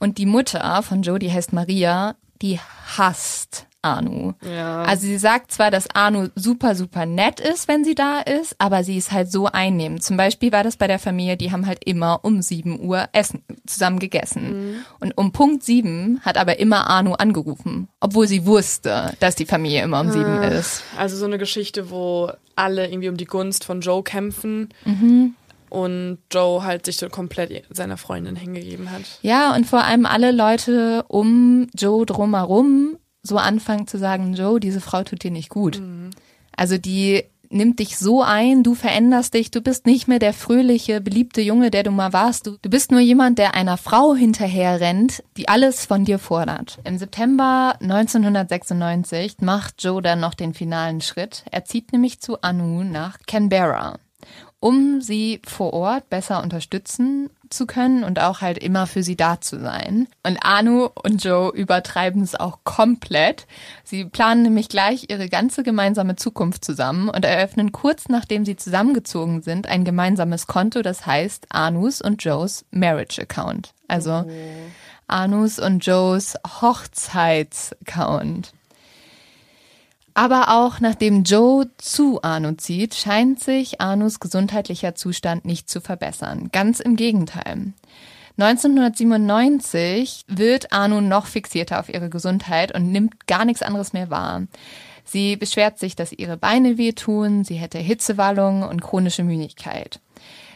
[0.00, 2.58] Und die Mutter von Joe, die heißt Maria, die
[2.96, 4.34] hasst Anu.
[4.42, 4.82] Ja.
[4.82, 8.84] Also sie sagt zwar, dass Anu super, super nett ist, wenn sie da ist, aber
[8.84, 10.02] sie ist halt so einnehmend.
[10.02, 13.42] Zum Beispiel war das bei der Familie, die haben halt immer um 7 Uhr Essen
[13.66, 14.72] zusammen gegessen.
[14.72, 14.76] Mhm.
[15.00, 19.82] Und um Punkt 7 hat aber immer Anu angerufen, obwohl sie wusste, dass die Familie
[19.82, 20.82] immer um ah, 7 ist.
[20.98, 24.68] Also so eine Geschichte, wo alle irgendwie um die Gunst von Joe kämpfen.
[24.84, 25.34] Mhm
[25.70, 29.02] und Joe halt sich so komplett seiner Freundin hingegeben hat.
[29.22, 34.80] Ja, und vor allem alle Leute um Joe drumherum so anfangen zu sagen, Joe, diese
[34.80, 35.80] Frau tut dir nicht gut.
[35.80, 36.10] Mhm.
[36.56, 41.00] Also die nimmt dich so ein, du veränderst dich, du bist nicht mehr der fröhliche,
[41.00, 42.46] beliebte Junge, der du mal warst.
[42.46, 46.78] Du, du bist nur jemand, der einer Frau hinterher rennt, die alles von dir fordert.
[46.84, 51.44] Im September 1996 macht Joe dann noch den finalen Schritt.
[51.50, 53.98] Er zieht nämlich zu Anu nach Canberra
[54.60, 59.40] um sie vor Ort besser unterstützen zu können und auch halt immer für sie da
[59.40, 60.06] zu sein.
[60.22, 63.46] Und Anu und Joe übertreiben es auch komplett.
[63.82, 69.42] Sie planen nämlich gleich ihre ganze gemeinsame Zukunft zusammen und eröffnen kurz nachdem sie zusammengezogen
[69.42, 73.72] sind ein gemeinsames Konto, das heißt Anus und Joes Marriage Account.
[73.88, 74.30] Also oh.
[75.08, 78.52] Anus und Joes Hochzeitsaccount.
[80.14, 86.48] Aber auch nachdem Joe zu Arno zieht, scheint sich Arnos gesundheitlicher Zustand nicht zu verbessern.
[86.52, 87.72] Ganz im Gegenteil.
[88.38, 94.46] 1997 wird Arno noch fixierter auf ihre Gesundheit und nimmt gar nichts anderes mehr wahr.
[95.04, 100.00] Sie beschwert sich, dass ihre Beine wehtun, sie hätte Hitzewallungen und chronische Müdigkeit.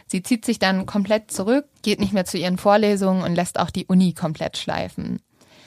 [0.07, 3.69] Sie zieht sich dann komplett zurück, geht nicht mehr zu ihren Vorlesungen und lässt auch
[3.69, 5.19] die Uni komplett schleifen.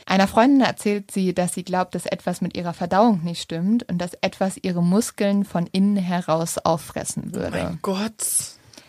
[0.09, 3.99] Einer Freundin erzählt sie, dass sie glaubt, dass etwas mit ihrer Verdauung nicht stimmt und
[3.99, 7.59] dass etwas ihre Muskeln von innen heraus auffressen würde.
[7.61, 8.25] Oh mein Gott.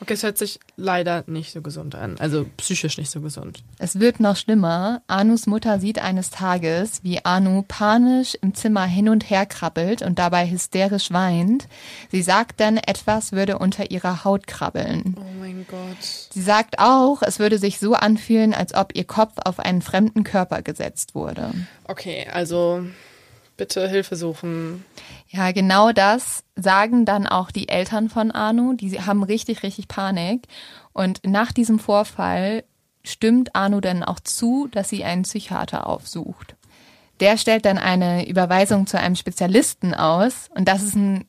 [0.01, 2.15] Okay, es hört sich leider nicht so gesund an.
[2.19, 3.63] Also psychisch nicht so gesund.
[3.79, 5.01] Es wird noch schlimmer.
[5.07, 10.17] Anus Mutter sieht eines Tages, wie Anu panisch im Zimmer hin und her krabbelt und
[10.17, 11.67] dabei hysterisch weint.
[12.11, 15.15] Sie sagt dann, etwas würde unter ihrer Haut krabbeln.
[15.19, 16.29] Oh mein Gott.
[16.31, 20.23] Sie sagt auch, es würde sich so anfühlen, als ob ihr Kopf auf einen fremden
[20.23, 21.51] Körper gesetzt wurde.
[21.85, 22.85] Okay, also
[23.59, 24.83] bitte Hilfe suchen.
[25.27, 28.73] Ja, genau das sagen dann auch die Eltern von Arno.
[28.73, 30.47] Die haben richtig, richtig Panik.
[30.93, 32.63] Und nach diesem Vorfall
[33.03, 36.55] stimmt Arno dann auch zu, dass sie einen Psychiater aufsucht.
[37.19, 40.49] Der stellt dann eine Überweisung zu einem Spezialisten aus.
[40.55, 41.25] Und das ist ein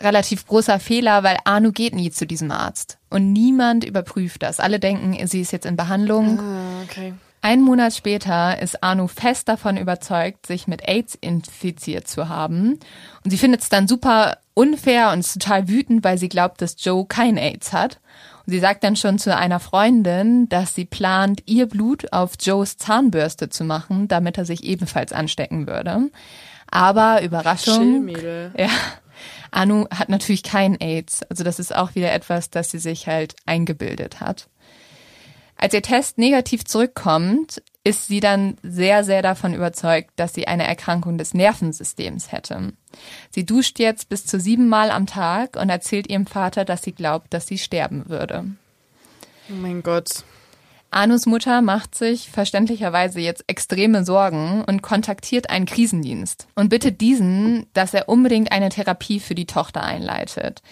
[0.00, 2.98] relativ großer Fehler, weil Arno geht nie zu diesem Arzt.
[3.08, 4.60] Und niemand überprüft das.
[4.60, 6.38] Alle denken, sie ist jetzt in Behandlung.
[6.38, 7.14] Ah, okay.
[7.42, 12.78] Ein Monat später ist Anu fest davon überzeugt, sich mit AIDS infiziert zu haben.
[13.24, 16.76] Und sie findet es dann super unfair und ist total wütend, weil sie glaubt, dass
[16.78, 17.98] Joe kein AIDS hat.
[18.44, 22.76] Und sie sagt dann schon zu einer Freundin, dass sie plant, ihr Blut auf Joes
[22.76, 26.10] Zahnbürste zu machen, damit er sich ebenfalls anstecken würde.
[26.70, 27.78] Aber Überraschung.
[27.78, 28.52] Chillmädel.
[28.56, 28.68] Ja.
[29.50, 31.22] Anu hat natürlich kein AIDS.
[31.24, 34.48] Also das ist auch wieder etwas, das sie sich halt eingebildet hat.
[35.62, 40.66] Als ihr Test negativ zurückkommt, ist sie dann sehr, sehr davon überzeugt, dass sie eine
[40.66, 42.72] Erkrankung des Nervensystems hätte.
[43.30, 47.34] Sie duscht jetzt bis zu siebenmal am Tag und erzählt ihrem Vater, dass sie glaubt,
[47.34, 48.46] dass sie sterben würde.
[49.50, 50.24] Oh mein Gott.
[50.92, 57.66] Anus Mutter macht sich verständlicherweise jetzt extreme Sorgen und kontaktiert einen Krisendienst und bittet diesen,
[57.74, 60.62] dass er unbedingt eine Therapie für die Tochter einleitet.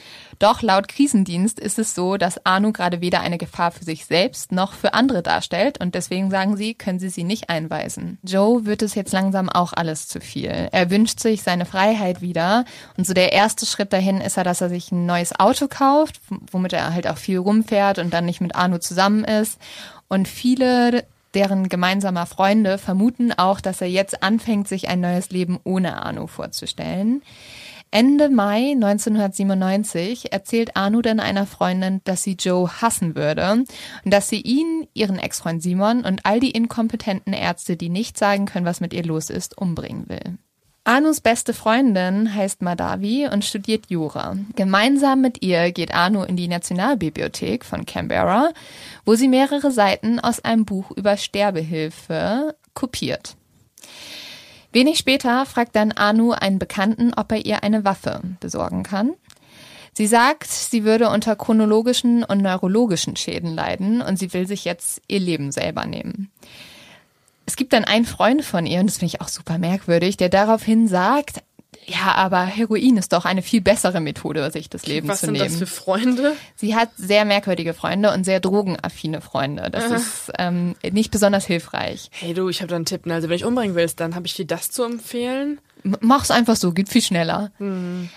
[0.40, 4.50] Doch laut Krisendienst ist es so, dass Anu gerade weder eine Gefahr für sich selbst
[4.50, 8.18] noch für andere darstellt und deswegen sagen sie, können sie sie nicht einweisen.
[8.24, 10.68] Joe wird es jetzt langsam auch alles zu viel.
[10.72, 12.64] Er wünscht sich seine Freiheit wieder
[12.96, 16.20] und so der erste Schritt dahin ist er, dass er sich ein neues Auto kauft,
[16.50, 19.58] womit er halt auch viel rumfährt und dann nicht mit Anu zusammen ist
[20.08, 25.60] und viele deren gemeinsamer Freunde vermuten auch, dass er jetzt anfängt, sich ein neues Leben
[25.64, 27.22] ohne Arno vorzustellen.
[27.90, 34.28] Ende Mai 1997 erzählt Arno dann einer Freundin, dass sie Joe hassen würde und dass
[34.28, 38.80] sie ihn, ihren Ex-Freund Simon und all die inkompetenten Ärzte, die nicht sagen können, was
[38.80, 40.38] mit ihr los ist, umbringen will.
[40.88, 44.38] Anus beste Freundin heißt Madavi und studiert Jura.
[44.56, 48.54] Gemeinsam mit ihr geht Anu in die Nationalbibliothek von Canberra,
[49.04, 53.36] wo sie mehrere Seiten aus einem Buch über Sterbehilfe kopiert.
[54.72, 59.12] Wenig später fragt dann Anu einen Bekannten, ob er ihr eine Waffe besorgen kann.
[59.92, 65.02] Sie sagt, sie würde unter chronologischen und neurologischen Schäden leiden und sie will sich jetzt
[65.06, 66.30] ihr Leben selber nehmen.
[67.48, 70.28] Es gibt dann einen Freund von ihr, und das finde ich auch super merkwürdig, der
[70.28, 71.42] daraufhin sagt,
[71.86, 75.32] ja, aber Heroin ist doch eine viel bessere Methode, sich das Leben Was zu sind
[75.32, 75.46] nehmen.
[75.46, 76.36] das für Freunde?
[76.56, 79.70] Sie hat sehr merkwürdige Freunde und sehr drogenaffine Freunde.
[79.70, 82.10] Das ist ähm, nicht besonders hilfreich.
[82.12, 83.06] Hey du, ich habe da einen Tipp.
[83.06, 85.58] Also wenn ich umbringen willst, dann habe ich dir das zu empfehlen.
[85.82, 87.50] Mach's einfach so, geht viel schneller.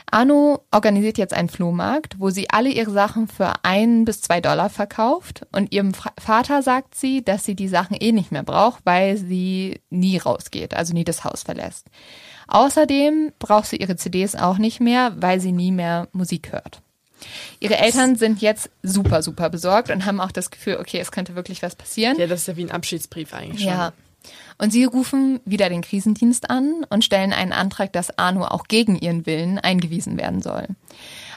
[0.10, 4.70] Arno organisiert jetzt einen Flohmarkt, wo sie alle ihre Sachen für ein bis zwei Dollar
[4.70, 5.46] verkauft.
[5.52, 9.82] Und ihrem Vater sagt sie, dass sie die Sachen eh nicht mehr braucht, weil sie
[9.90, 11.88] nie rausgeht, also nie das Haus verlässt.
[12.48, 16.82] Außerdem braucht sie ihre CDs auch nicht mehr, weil sie nie mehr Musik hört.
[17.60, 21.36] Ihre Eltern sind jetzt super, super besorgt und haben auch das Gefühl, okay, es könnte
[21.36, 22.18] wirklich was passieren.
[22.18, 23.70] Ja, das ist ja wie ein Abschiedsbrief eigentlich schon.
[23.70, 23.94] Ja.
[24.62, 28.96] Und sie rufen wieder den Krisendienst an und stellen einen Antrag, dass Arno auch gegen
[28.96, 30.68] ihren Willen eingewiesen werden soll.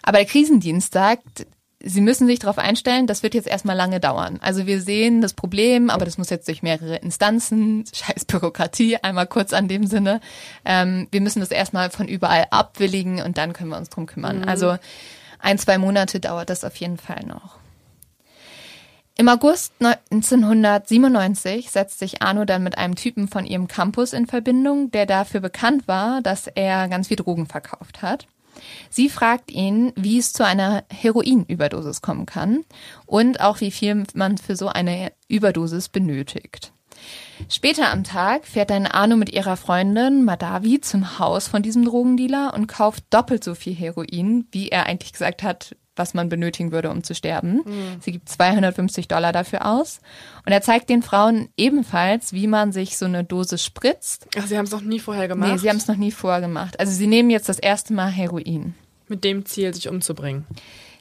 [0.03, 1.47] Aber der Krisendienst sagt,
[1.83, 4.41] sie müssen sich darauf einstellen, das wird jetzt erstmal lange dauern.
[4.43, 9.27] Also wir sehen das Problem, aber das muss jetzt durch mehrere Instanzen, scheiß Bürokratie, einmal
[9.27, 10.21] kurz an dem Sinne.
[10.67, 14.45] Ähm, wir müssen das erstmal von überall abwilligen und dann können wir uns drum kümmern.
[14.45, 14.77] Also
[15.39, 17.64] ein, zwei Monate dauert das auf jeden Fall noch.
[19.17, 24.91] Im August 1997 setzt sich Arno dann mit einem Typen von ihrem Campus in Verbindung,
[24.91, 28.27] der dafür bekannt war, dass er ganz viel Drogen verkauft hat.
[28.91, 32.65] Sie fragt ihn, wie es zu einer Heroinüberdosis kommen kann
[33.07, 36.73] und auch wie viel man für so eine Überdosis benötigt.
[37.49, 42.55] Später am Tag fährt dann Arno mit ihrer Freundin Madavi zum Haus von diesem Drogendealer
[42.55, 46.91] und kauft doppelt so viel Heroin, wie er eigentlich gesagt hat, was man benötigen würde,
[46.91, 47.63] um zu sterben.
[47.65, 48.01] Mhm.
[48.01, 50.01] Sie gibt 250 Dollar dafür aus.
[50.47, 54.27] Und er zeigt den Frauen ebenfalls, wie man sich so eine Dose spritzt.
[54.39, 55.53] Ach, sie haben es noch nie vorher gemacht?
[55.53, 56.79] Nee, sie haben es noch nie vorher gemacht.
[56.81, 58.75] Also sie nehmen jetzt das erste Mal Heroin.
[59.09, 60.47] Mit dem Ziel, sich umzubringen.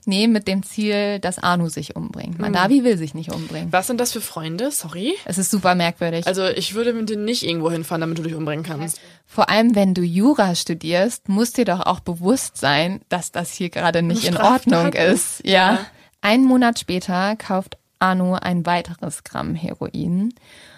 [0.06, 2.39] Nee, mit dem Ziel, dass Anu sich umbringt.
[2.39, 2.84] Madavi hm.
[2.84, 3.72] will sich nicht umbringen.
[3.72, 4.72] Was sind das für Freunde?
[4.72, 5.16] Sorry.
[5.26, 6.28] Es ist super merkwürdig.
[6.28, 9.00] Also ich würde mit denen nicht irgendwo hinfahren, damit du dich umbringen kannst.
[9.26, 13.70] Vor allem, wenn du Jura studierst, muss dir doch auch bewusst sein, dass das hier
[13.70, 15.42] gerade nicht in Ordnung ist.
[15.46, 15.54] Ja.
[15.54, 15.86] ja.
[16.22, 20.34] Einen Monat später kauft Anu ein weiteres Gramm Heroin.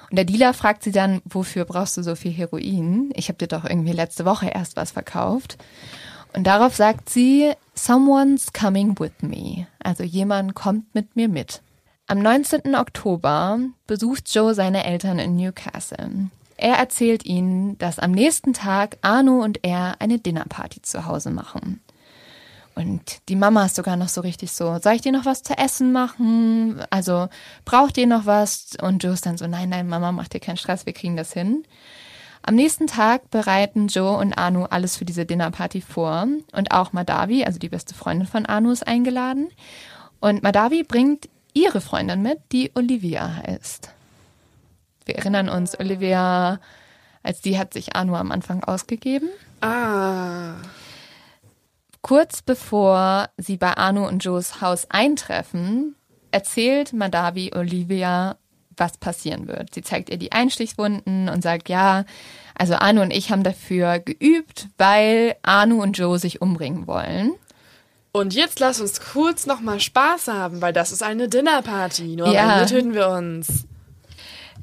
[0.09, 3.11] Und der Dealer fragt sie dann, wofür brauchst du so viel Heroin?
[3.15, 5.57] Ich habe dir doch irgendwie letzte Woche erst was verkauft.
[6.33, 9.67] Und darauf sagt sie, Someone's coming with me.
[9.79, 11.61] Also jemand kommt mit mir mit.
[12.07, 12.75] Am 19.
[12.75, 16.29] Oktober besucht Joe seine Eltern in Newcastle.
[16.57, 21.81] Er erzählt ihnen, dass am nächsten Tag Arno und er eine Dinnerparty zu Hause machen.
[22.75, 25.57] Und die Mama ist sogar noch so richtig so, soll ich dir noch was zu
[25.57, 26.81] essen machen?
[26.89, 27.29] Also
[27.63, 28.77] braucht ihr noch was?
[28.81, 31.33] Und Joe ist dann so, nein, nein, Mama, mach dir keinen Stress, wir kriegen das
[31.33, 31.65] hin.
[32.47, 36.27] Am nächsten Tag bereiten Joe und Anu alles für diese Dinnerparty vor.
[36.51, 39.49] Und auch Madavi, also die beste Freundin von Anu, ist eingeladen.
[40.19, 43.89] Und Madavi bringt ihre Freundin mit, die Olivia heißt.
[45.05, 46.59] Wir erinnern uns, Olivia,
[47.23, 49.29] als die hat sich Anu am Anfang ausgegeben.
[49.61, 50.53] Ah.
[52.03, 55.95] Kurz bevor sie bei Anu und Joes Haus eintreffen,
[56.29, 58.37] erzählt Madavi Olivia
[58.77, 59.73] was passieren wird.
[59.73, 62.05] Sie zeigt ihr die Einstichwunden und sagt, ja,
[62.55, 67.33] also Anu und ich haben dafür geübt, weil Anu und Joe sich umbringen wollen.
[68.11, 72.15] Und jetzt lass uns kurz nochmal Spaß haben, weil das ist eine Dinnerparty.
[72.15, 72.43] Nur ja.
[72.43, 73.65] am Ende töten wir uns.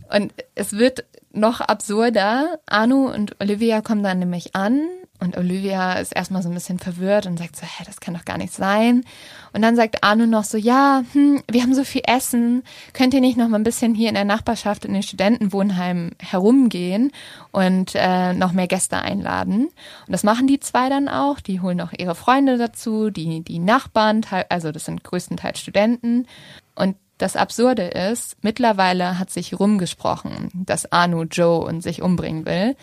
[0.08, 2.58] Und es wird noch absurder.
[2.66, 4.88] Anu und Olivia kommen dann nämlich an
[5.22, 8.24] und Olivia ist erstmal so ein bisschen verwirrt und sagt so, hä, das kann doch
[8.24, 9.04] gar nicht sein.
[9.52, 12.62] Und dann sagt Arno noch so, ja, hm, wir haben so viel Essen,
[12.92, 17.12] könnt ihr nicht noch mal ein bisschen hier in der Nachbarschaft in den Studentenwohnheim herumgehen
[17.50, 19.66] und äh, noch mehr Gäste einladen.
[19.66, 19.72] Und
[20.08, 21.40] das machen die zwei dann auch.
[21.40, 26.26] Die holen auch ihre Freunde dazu, die, die Nachbarn, also das sind größtenteils Studenten.
[26.74, 32.74] Und das Absurde ist, mittlerweile hat sich rumgesprochen, dass Arno Joe und sich umbringen will.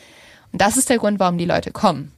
[0.51, 2.11] Und das ist der Grund, warum die Leute kommen.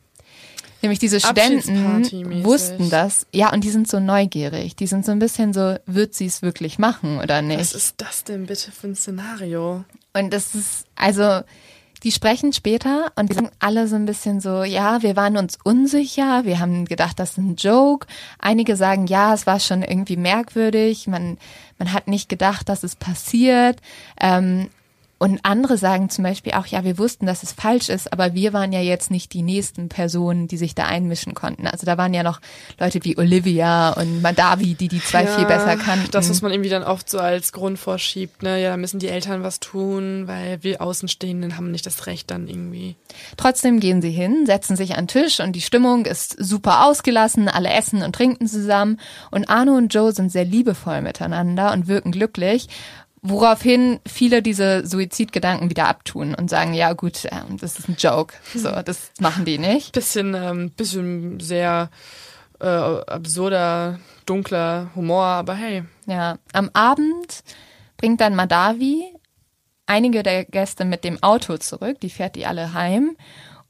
[0.81, 3.27] Nämlich diese Studenten wussten das.
[3.31, 4.75] Ja, und die sind so neugierig.
[4.75, 7.59] Die sind so ein bisschen so, wird sie es wirklich machen oder nicht?
[7.59, 9.83] Was ist das denn bitte für ein Szenario?
[10.13, 11.41] Und das ist, also,
[12.03, 15.59] die sprechen später und die sagen alle so ein bisschen so, ja, wir waren uns
[15.63, 18.07] unsicher, wir haben gedacht, das ist ein Joke.
[18.39, 21.37] Einige sagen, ja, es war schon irgendwie merkwürdig, man,
[21.77, 23.79] man hat nicht gedacht, dass es passiert.
[24.19, 24.69] Ähm,
[25.21, 28.53] und andere sagen zum Beispiel auch, ja, wir wussten, dass es falsch ist, aber wir
[28.53, 31.67] waren ja jetzt nicht die nächsten Personen, die sich da einmischen konnten.
[31.67, 32.41] Also da waren ja noch
[32.79, 36.09] Leute wie Olivia und Madavi, die die zwei ja, viel besser kannten.
[36.09, 39.09] Das, was man irgendwie dann oft so als Grund vorschiebt, ne, ja, da müssen die
[39.09, 42.95] Eltern was tun, weil wir Außenstehenden haben nicht das Recht dann irgendwie.
[43.37, 47.47] Trotzdem gehen sie hin, setzen sich an den Tisch und die Stimmung ist super ausgelassen,
[47.47, 52.11] alle essen und trinken zusammen und Arno und Joe sind sehr liebevoll miteinander und wirken
[52.11, 52.69] glücklich
[53.23, 58.33] Woraufhin viele diese Suizidgedanken wieder abtun und sagen, ja gut, ähm, das ist ein Joke.
[58.55, 59.91] So, das machen die nicht.
[59.91, 61.91] Bisschen, ähm, bisschen sehr
[62.59, 65.83] äh, absurder, dunkler Humor, aber hey.
[66.07, 67.43] Ja, am Abend
[67.97, 69.03] bringt dann Madavi
[69.85, 73.17] einige der Gäste mit dem Auto zurück, die fährt die alle heim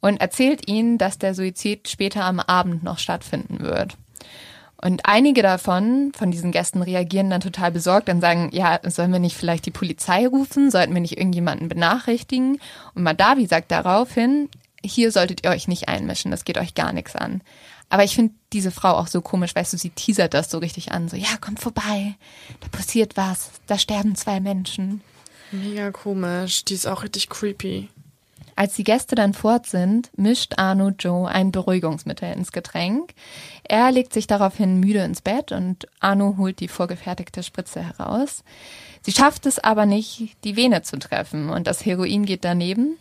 [0.01, 3.97] und erzählt ihnen, dass der Suizid später am Abend noch stattfinden wird.
[4.81, 9.19] Und einige davon, von diesen Gästen, reagieren dann total besorgt und sagen, ja, sollen wir
[9.19, 10.71] nicht vielleicht die Polizei rufen?
[10.71, 12.59] Sollten wir nicht irgendjemanden benachrichtigen?
[12.95, 14.49] Und Madavi sagt daraufhin,
[14.83, 17.41] hier solltet ihr euch nicht einmischen, das geht euch gar nichts an.
[17.89, 20.91] Aber ich finde diese Frau auch so komisch, weißt du, sie teasert das so richtig
[20.93, 22.15] an, so, ja, kommt vorbei,
[22.61, 25.01] da passiert was, da sterben zwei Menschen.
[25.51, 27.89] Mega komisch, die ist auch richtig creepy.
[28.61, 33.15] Als die Gäste dann fort sind, mischt Arno Joe ein Beruhigungsmittel ins Getränk.
[33.63, 38.43] Er legt sich daraufhin müde ins Bett und Arno holt die vorgefertigte Spritze heraus.
[39.01, 42.99] Sie schafft es aber nicht, die Vene zu treffen und das Heroin geht daneben.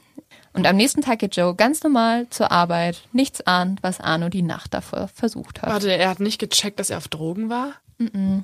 [0.54, 4.40] Und am nächsten Tag geht Joe ganz normal zur Arbeit, nichts ahnt, was Arno die
[4.40, 5.68] Nacht davor versucht hat.
[5.68, 7.74] Warte, er hat nicht gecheckt, dass er auf Drogen war?
[7.98, 8.42] Mm, -mm.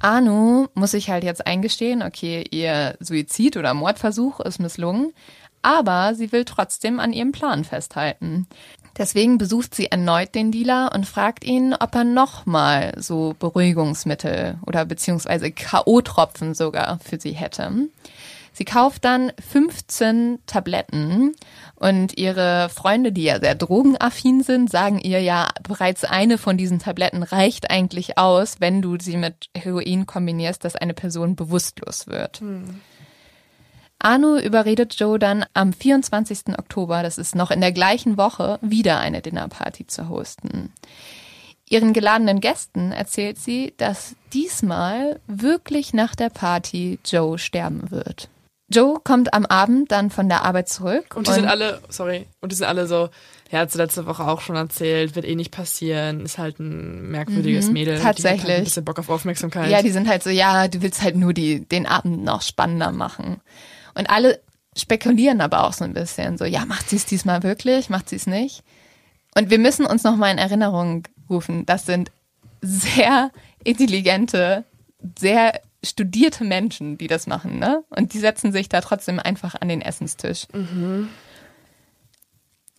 [0.00, 5.12] Arno muss sich halt jetzt eingestehen, okay, ihr Suizid oder Mordversuch ist misslungen,
[5.62, 8.46] aber sie will trotzdem an ihrem Plan festhalten.
[8.98, 14.84] Deswegen besucht sie erneut den Dealer und fragt ihn, ob er nochmal so Beruhigungsmittel oder
[14.84, 17.88] beziehungsweise K.O.-Tropfen sogar für sie hätte.
[18.52, 21.34] Sie kauft dann 15 Tabletten
[21.76, 26.78] und ihre Freunde, die ja sehr drogenaffin sind, sagen ihr ja, bereits eine von diesen
[26.78, 32.40] Tabletten reicht eigentlich aus, wenn du sie mit Heroin kombinierst, dass eine Person bewusstlos wird.
[32.40, 32.80] Hm.
[34.00, 36.58] Arno überredet Joe dann am 24.
[36.58, 40.72] Oktober, das ist noch in der gleichen Woche, wieder eine Dinnerparty zu hosten.
[41.68, 48.28] Ihren geladenen Gästen erzählt sie, dass diesmal wirklich nach der Party Joe sterben wird.
[48.72, 51.16] Joe kommt am Abend dann von der Arbeit zurück.
[51.16, 53.08] Und die und sind alle, sorry, und die sind alle so,
[53.50, 57.66] ja, hat letzte Woche auch schon erzählt, wird eh nicht passieren, ist halt ein merkwürdiges
[57.66, 57.98] mhm, Mädel.
[58.00, 58.22] Tatsächlich.
[58.22, 59.70] Die hat halt ein bisschen Bock auf Aufmerksamkeit.
[59.70, 62.92] Ja, die sind halt so, ja, du willst halt nur die, den Abend noch spannender
[62.92, 63.40] machen.
[64.00, 64.40] Und alle
[64.74, 68.16] spekulieren aber auch so ein bisschen, so, ja, macht sie es diesmal wirklich, macht sie
[68.16, 68.62] es nicht?
[69.36, 71.66] Und wir müssen uns nochmal in Erinnerung rufen.
[71.66, 72.10] Das sind
[72.62, 73.30] sehr
[73.62, 74.64] intelligente,
[75.18, 77.84] sehr studierte Menschen, die das machen, ne?
[77.90, 80.46] Und die setzen sich da trotzdem einfach an den Essenstisch.
[80.54, 81.10] Mhm.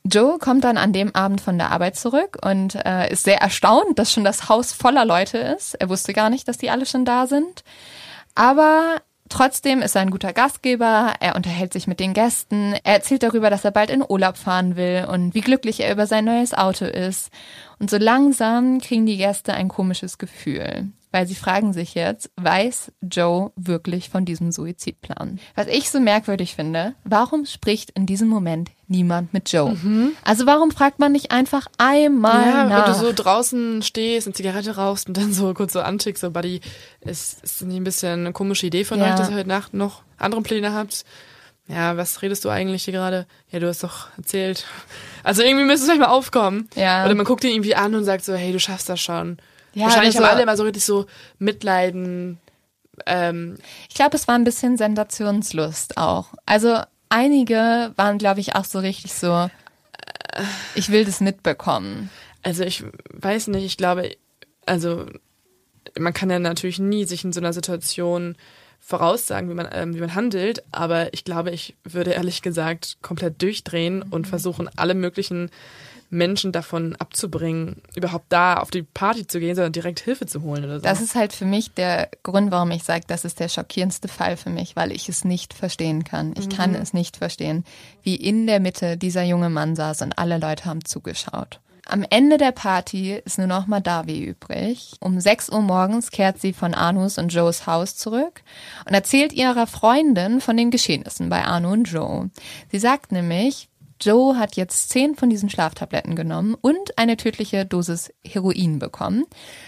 [0.03, 3.99] Joe kommt dann an dem Abend von der Arbeit zurück und äh, ist sehr erstaunt,
[3.99, 5.75] dass schon das Haus voller Leute ist.
[5.75, 7.63] Er wusste gar nicht, dass die alle schon da sind.
[8.33, 13.23] Aber Trotzdem ist er ein guter Gastgeber, er unterhält sich mit den Gästen, er erzählt
[13.23, 16.53] darüber, dass er bald in Urlaub fahren will und wie glücklich er über sein neues
[16.53, 17.31] Auto ist.
[17.79, 22.91] Und so langsam kriegen die Gäste ein komisches Gefühl weil sie fragen sich jetzt, weiß
[23.01, 25.39] Joe wirklich von diesem Suizidplan?
[25.55, 29.73] Was ich so merkwürdig finde, warum spricht in diesem Moment niemand mit Joe?
[29.73, 30.13] Mhm.
[30.23, 32.87] Also warum fragt man nicht einfach einmal ja, nach?
[32.87, 36.31] wenn du so draußen stehst, eine Zigarette rauchst und dann so kurz so anschickst, so
[36.31, 36.61] Buddy,
[37.01, 39.09] ist, ist nicht ein bisschen eine komische Idee von ja.
[39.09, 41.03] euch, dass ihr heute Nacht noch andere Pläne habt?
[41.67, 43.27] Ja, was redest du eigentlich hier gerade?
[43.49, 44.65] Ja, du hast doch erzählt.
[45.23, 46.69] Also irgendwie müsste es euch mal aufkommen.
[46.75, 47.05] Ja.
[47.05, 49.37] Oder man guckt ihn irgendwie an und sagt so, hey, du schaffst das schon.
[49.73, 51.05] Ja, Wahrscheinlich haben alle immer so richtig so
[51.39, 52.39] Mitleiden.
[53.05, 53.57] Ähm.
[53.89, 56.27] Ich glaube, es war ein bisschen Sensationslust auch.
[56.45, 59.49] Also einige waren, glaube ich, auch so richtig so,
[60.75, 62.09] ich will das mitbekommen.
[62.43, 64.15] Also ich weiß nicht, ich glaube,
[64.65, 65.05] also
[65.97, 68.35] man kann ja natürlich nie sich in so einer Situation
[68.79, 73.41] voraussagen, wie man, ähm, wie man handelt, aber ich glaube, ich würde ehrlich gesagt komplett
[73.41, 75.51] durchdrehen und versuchen, alle möglichen
[76.11, 80.65] Menschen davon abzubringen, überhaupt da auf die Party zu gehen, sondern direkt Hilfe zu holen
[80.65, 80.83] oder so.
[80.83, 84.37] Das ist halt für mich der Grund, warum ich sage, das ist der schockierendste Fall
[84.37, 86.33] für mich, weil ich es nicht verstehen kann.
[86.37, 86.51] Ich mhm.
[86.51, 87.63] kann es nicht verstehen,
[88.03, 91.59] wie in der Mitte dieser junge Mann saß und alle Leute haben zugeschaut.
[91.87, 94.93] Am Ende der Party ist nur noch Madavi übrig.
[94.99, 98.43] Um 6 Uhr morgens kehrt sie von Arnus und Joes Haus zurück
[98.85, 102.29] und erzählt ihrer Freundin von den Geschehnissen bei Arno und Joe.
[102.71, 103.67] Sie sagt nämlich,
[104.01, 109.25] Joe hat jetzt zehn von diesen Schlaftabletten genommen und eine tödliche Dosis Heroin bekommen.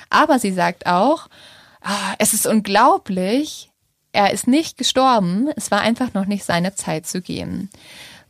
[0.10, 1.28] Aber sie sagt auch,
[1.82, 3.72] ah, es ist unglaublich,
[4.12, 7.70] er ist nicht gestorben, es war einfach noch nicht seine Zeit zu gehen.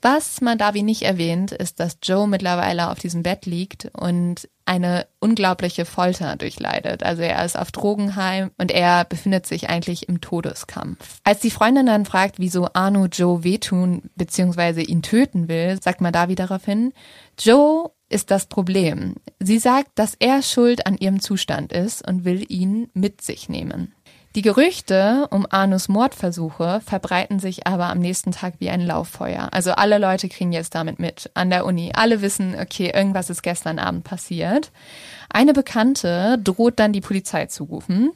[0.04, 5.86] Was Madavi nicht erwähnt, ist, dass Joe mittlerweile auf diesem Bett liegt und eine unglaubliche
[5.86, 7.04] Folter durchleidet.
[7.04, 11.22] Also er ist auf Drogenheim und er befindet sich eigentlich im Todeskampf.
[11.24, 14.82] Als die Freundin dann fragt, wieso Arno Joe wehtun bzw.
[14.82, 16.92] ihn töten will, sagt Madavi daraufhin,
[17.40, 19.16] Joe ist das Problem.
[19.40, 23.94] Sie sagt, dass er schuld an ihrem Zustand ist und will ihn mit sich nehmen.
[24.36, 29.50] Die Gerüchte um Arnus Mordversuche verbreiten sich aber am nächsten Tag wie ein Lauffeuer.
[29.52, 31.92] Also alle Leute kriegen jetzt damit mit an der Uni.
[31.94, 34.72] Alle wissen, okay, irgendwas ist gestern Abend passiert.
[35.36, 38.12] Eine Bekannte droht dann die Polizei zu rufen.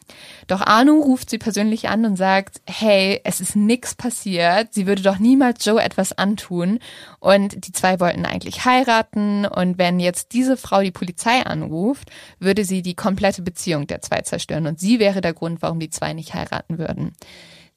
[0.45, 4.71] Doch Arno ruft sie persönlich an und sagt, hey, es ist nix passiert.
[4.75, 6.77] Sie würde doch niemals Joe etwas antun.
[7.19, 9.47] Und die zwei wollten eigentlich heiraten.
[9.47, 14.21] Und wenn jetzt diese Frau die Polizei anruft, würde sie die komplette Beziehung der zwei
[14.21, 14.67] zerstören.
[14.67, 17.13] Und sie wäre der Grund, warum die zwei nicht heiraten würden.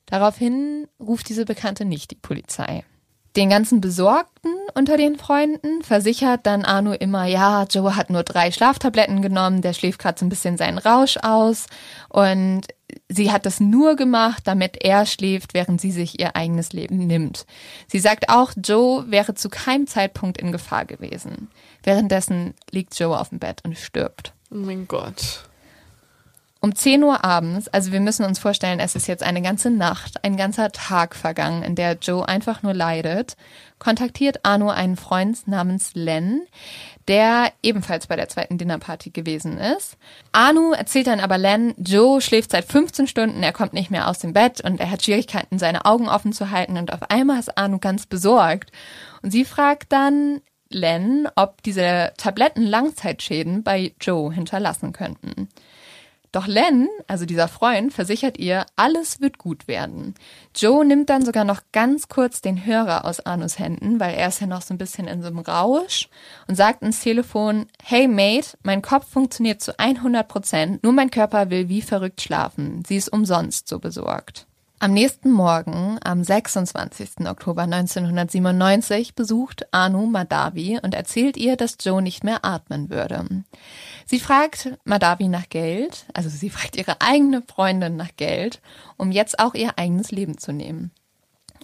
[0.04, 2.84] Daraufhin ruft diese Bekannte nicht die Polizei.
[3.36, 8.50] Den ganzen Besorgten unter den Freunden versichert dann Arno immer, ja, Joe hat nur drei
[8.50, 11.66] Schlaftabletten genommen, der schläft gerade so ein bisschen seinen Rausch aus
[12.08, 12.62] und
[13.08, 17.46] sie hat das nur gemacht, damit er schläft, während sie sich ihr eigenes Leben nimmt.
[17.86, 21.50] Sie sagt auch, Joe wäre zu keinem Zeitpunkt in Gefahr gewesen.
[21.84, 24.32] Währenddessen liegt Joe auf dem Bett und stirbt.
[24.50, 25.49] Oh mein Gott.
[26.62, 30.22] Um 10 Uhr abends, also wir müssen uns vorstellen, es ist jetzt eine ganze Nacht,
[30.24, 33.38] ein ganzer Tag vergangen, in der Joe einfach nur leidet,
[33.78, 36.42] kontaktiert Arno einen Freund namens Len,
[37.08, 39.96] der ebenfalls bei der zweiten Dinnerparty gewesen ist.
[40.32, 44.18] Arno erzählt dann aber Len, Joe schläft seit 15 Stunden, er kommt nicht mehr aus
[44.18, 47.56] dem Bett und er hat Schwierigkeiten, seine Augen offen zu halten und auf einmal ist
[47.56, 48.70] Arno ganz besorgt.
[49.22, 55.48] Und sie fragt dann Len, ob diese Tabletten Langzeitschäden bei Joe hinterlassen könnten.
[56.32, 60.14] Doch Len, also dieser Freund, versichert ihr, alles wird gut werden.
[60.54, 64.40] Joe nimmt dann sogar noch ganz kurz den Hörer aus Arnus Händen, weil er ist
[64.40, 66.08] ja noch so ein bisschen in so einem Rausch
[66.46, 71.50] und sagt ins Telefon, hey Mate, mein Kopf funktioniert zu 100 Prozent, nur mein Körper
[71.50, 72.84] will wie verrückt schlafen.
[72.86, 74.46] Sie ist umsonst so besorgt.
[74.82, 77.26] Am nächsten Morgen, am 26.
[77.28, 83.26] Oktober 1997, besucht Anu Madavi und erzählt ihr, dass Joe nicht mehr atmen würde.
[84.06, 88.62] Sie fragt Madavi nach Geld, also sie fragt ihre eigene Freundin nach Geld,
[88.96, 90.92] um jetzt auch ihr eigenes Leben zu nehmen.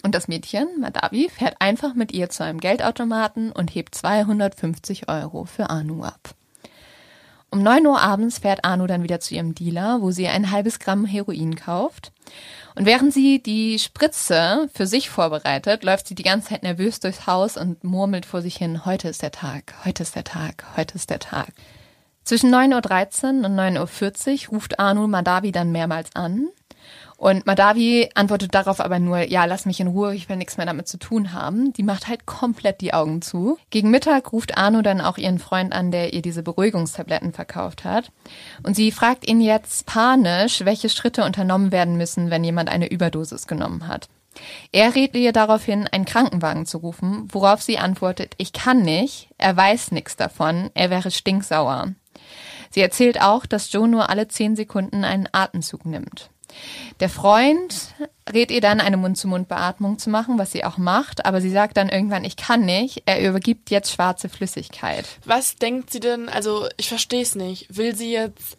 [0.03, 5.45] Und das Mädchen, Madavi, fährt einfach mit ihr zu einem Geldautomaten und hebt 250 Euro
[5.45, 6.35] für Anu ab.
[7.49, 10.79] Um 9 Uhr abends fährt Anu dann wieder zu ihrem Dealer, wo sie ein halbes
[10.79, 12.11] Gramm Heroin kauft.
[12.75, 17.25] Und während sie die Spritze für sich vorbereitet, läuft sie die ganze Zeit nervös durchs
[17.25, 20.95] Haus und murmelt vor sich hin, heute ist der Tag, heute ist der Tag, heute
[20.95, 21.47] ist der Tag.
[22.23, 26.49] Zwischen 9.13 Uhr und 9.40 Uhr ruft Anu Madavi dann mehrmals an.
[27.17, 30.67] Und Madavi antwortet darauf aber nur, ja, lass mich in Ruhe, ich will nichts mehr
[30.67, 31.73] damit zu tun haben.
[31.73, 33.57] Die macht halt komplett die Augen zu.
[33.71, 38.11] Gegen Mittag ruft Arno dann auch ihren Freund an, der ihr diese Beruhigungstabletten verkauft hat.
[38.61, 43.47] Und sie fragt ihn jetzt panisch, welche Schritte unternommen werden müssen, wenn jemand eine Überdosis
[43.47, 44.09] genommen hat.
[44.71, 49.57] Er rät ihr daraufhin, einen Krankenwagen zu rufen, worauf sie antwortet, ich kann nicht, er
[49.57, 51.93] weiß nichts davon, er wäre stinksauer.
[52.71, 56.29] Sie erzählt auch, dass Joe nur alle zehn Sekunden einen Atemzug nimmt.
[56.99, 57.93] Der Freund
[58.31, 61.89] rät ihr dann, eine Mund-zu-Mund-Beatmung zu machen, was sie auch macht, aber sie sagt dann
[61.89, 65.05] irgendwann, ich kann nicht, er übergibt jetzt schwarze Flüssigkeit.
[65.25, 68.57] Was denkt sie denn, also ich verstehe es nicht, will sie jetzt,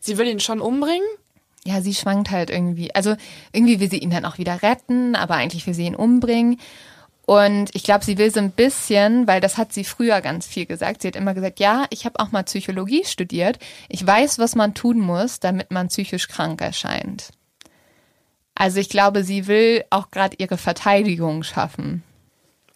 [0.00, 1.06] sie will ihn schon umbringen?
[1.64, 2.94] Ja, sie schwankt halt irgendwie.
[2.94, 3.16] Also
[3.52, 6.58] irgendwie will sie ihn dann auch wieder retten, aber eigentlich will sie ihn umbringen.
[7.28, 10.64] Und ich glaube, sie will so ein bisschen, weil das hat sie früher ganz viel
[10.64, 11.02] gesagt.
[11.02, 13.58] Sie hat immer gesagt, ja, ich habe auch mal Psychologie studiert.
[13.90, 17.28] Ich weiß, was man tun muss, damit man psychisch krank erscheint.
[18.54, 22.02] Also ich glaube, sie will auch gerade ihre Verteidigung schaffen.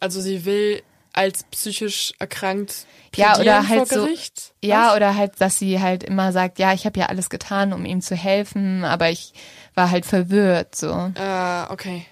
[0.00, 0.82] Also sie will
[1.14, 2.84] als psychisch erkrankt
[3.16, 4.52] ja oder halt so Was?
[4.62, 7.84] ja oder halt dass sie halt immer sagt ja ich habe ja alles getan um
[7.84, 9.34] ihm zu helfen aber ich
[9.74, 12.06] war halt verwirrt so ah uh, okay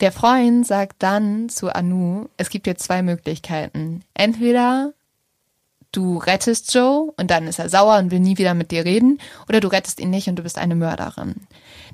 [0.00, 4.92] der Freund sagt dann zu Anu es gibt jetzt zwei Möglichkeiten entweder
[5.92, 9.18] du rettest Joe und dann ist er sauer und will nie wieder mit dir reden,
[9.48, 11.34] oder du rettest ihn nicht und du bist eine Mörderin.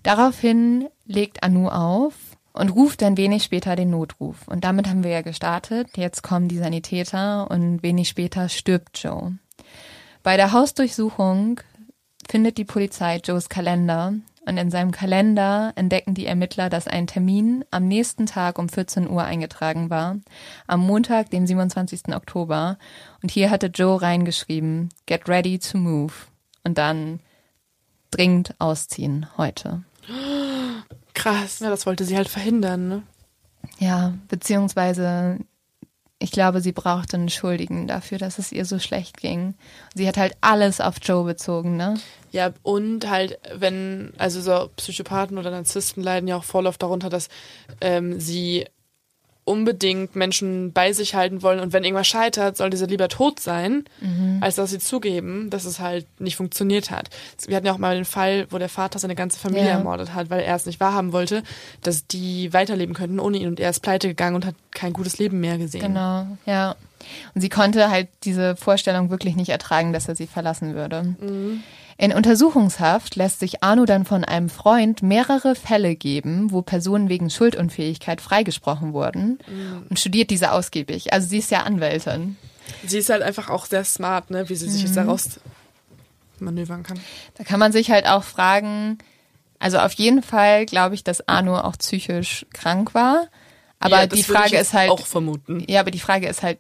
[0.03, 2.15] Daraufhin legt Anu auf
[2.53, 4.49] und ruft dann wenig später den Notruf.
[4.49, 5.97] Und damit haben wir ja gestartet.
[5.97, 9.39] Jetzt kommen die Sanitäter und wenig später stirbt Joe.
[10.23, 11.61] Bei der Hausdurchsuchung
[12.29, 14.15] findet die Polizei Joes Kalender
[14.47, 19.11] und in seinem Kalender entdecken die Ermittler, dass ein Termin am nächsten Tag um 14
[19.11, 20.17] Uhr eingetragen war,
[20.67, 22.15] am Montag, dem 27.
[22.15, 22.79] Oktober.
[23.23, 26.13] Und hier hatte Joe reingeschrieben, get ready to move.
[26.63, 27.21] Und dann
[28.11, 29.83] dringend ausziehen heute.
[31.15, 33.03] Krass, ja, das wollte sie halt verhindern, ne?
[33.79, 35.39] Ja, beziehungsweise
[36.19, 39.55] ich glaube, sie brauchte einen Schuldigen dafür, dass es ihr so schlecht ging.
[39.95, 41.95] Sie hat halt alles auf Joe bezogen, ne?
[42.37, 47.09] Ja, und halt, wenn, also so Psychopathen oder Narzissten leiden ja auch voll oft darunter,
[47.09, 47.31] dass
[47.81, 48.67] ähm, sie
[49.47, 53.85] unbedingt Menschen bei sich halten wollen und wenn irgendwas scheitert, soll diese lieber tot sein,
[54.03, 54.37] mhm.
[54.43, 57.09] als dass sie zugeben, dass es halt nicht funktioniert hat.
[57.47, 59.79] Wir hatten ja auch mal den Fall, wo der Vater seine ganze Familie ja.
[59.79, 61.43] ermordet hat, weil er es nicht wahrhaben wollte,
[61.81, 65.17] dass die weiterleben könnten ohne ihn und er ist pleite gegangen und hat kein gutes
[65.17, 65.81] Leben mehr gesehen.
[65.81, 66.77] Genau, ja.
[67.35, 71.15] Und sie konnte halt diese Vorstellung wirklich nicht ertragen, dass er sie verlassen würde.
[71.19, 71.63] Mhm.
[71.99, 77.31] In Untersuchungshaft lässt sich Arno dann von einem Freund mehrere Fälle geben, wo Personen wegen
[77.31, 79.87] Schuldunfähigkeit freigesprochen wurden mhm.
[79.89, 81.13] und studiert diese ausgiebig.
[81.15, 82.37] Also sie ist ja Anwältin.
[82.87, 84.87] Sie ist halt einfach auch sehr smart, ne, wie sie sich mhm.
[84.87, 85.41] jetzt daraus
[86.39, 87.01] manövern kann.
[87.35, 88.99] Da kann man sich halt auch fragen,
[89.59, 93.29] also auf jeden Fall glaube ich, dass Arno auch psychisch krank war.
[93.79, 94.91] Aber ja, die Frage ist halt.
[94.91, 95.65] Auch vermuten.
[95.67, 96.59] Ja, aber die Frage ist halt,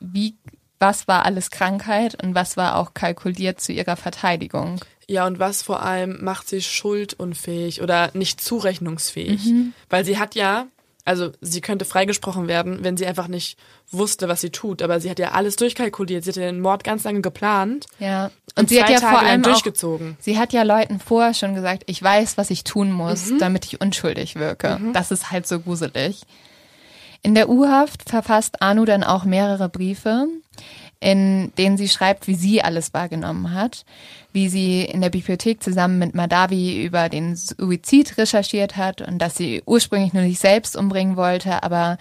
[0.00, 0.36] wie
[0.78, 4.80] was war alles Krankheit und was war auch kalkuliert zu ihrer Verteidigung.
[5.08, 9.46] Ja, und was vor allem macht sie schuldunfähig oder nicht zurechnungsfähig?
[9.46, 9.72] Mhm.
[9.88, 10.66] Weil sie hat ja,
[11.06, 13.58] also sie könnte freigesprochen werden, wenn sie einfach nicht
[13.90, 14.82] wusste, was sie tut.
[14.82, 16.24] Aber sie hat ja alles durchkalkuliert.
[16.24, 17.86] Sie hat ja den Mord ganz lange geplant.
[17.98, 18.26] Ja.
[18.26, 18.32] Und,
[18.64, 20.16] und sie hat ja Tage vor allem durchgezogen.
[20.18, 23.38] Auch, sie hat ja Leuten vorher schon gesagt, ich weiß, was ich tun muss, mhm.
[23.38, 24.78] damit ich unschuldig wirke.
[24.78, 24.92] Mhm.
[24.92, 26.20] Das ist halt so gruselig.
[27.22, 30.28] In der U-Haft verfasst Anu dann auch mehrere Briefe,
[31.00, 33.84] in denen sie schreibt, wie sie alles wahrgenommen hat,
[34.32, 39.36] wie sie in der Bibliothek zusammen mit Madavi über den Suizid recherchiert hat und dass
[39.36, 41.98] sie ursprünglich nur sich selbst umbringen wollte, aber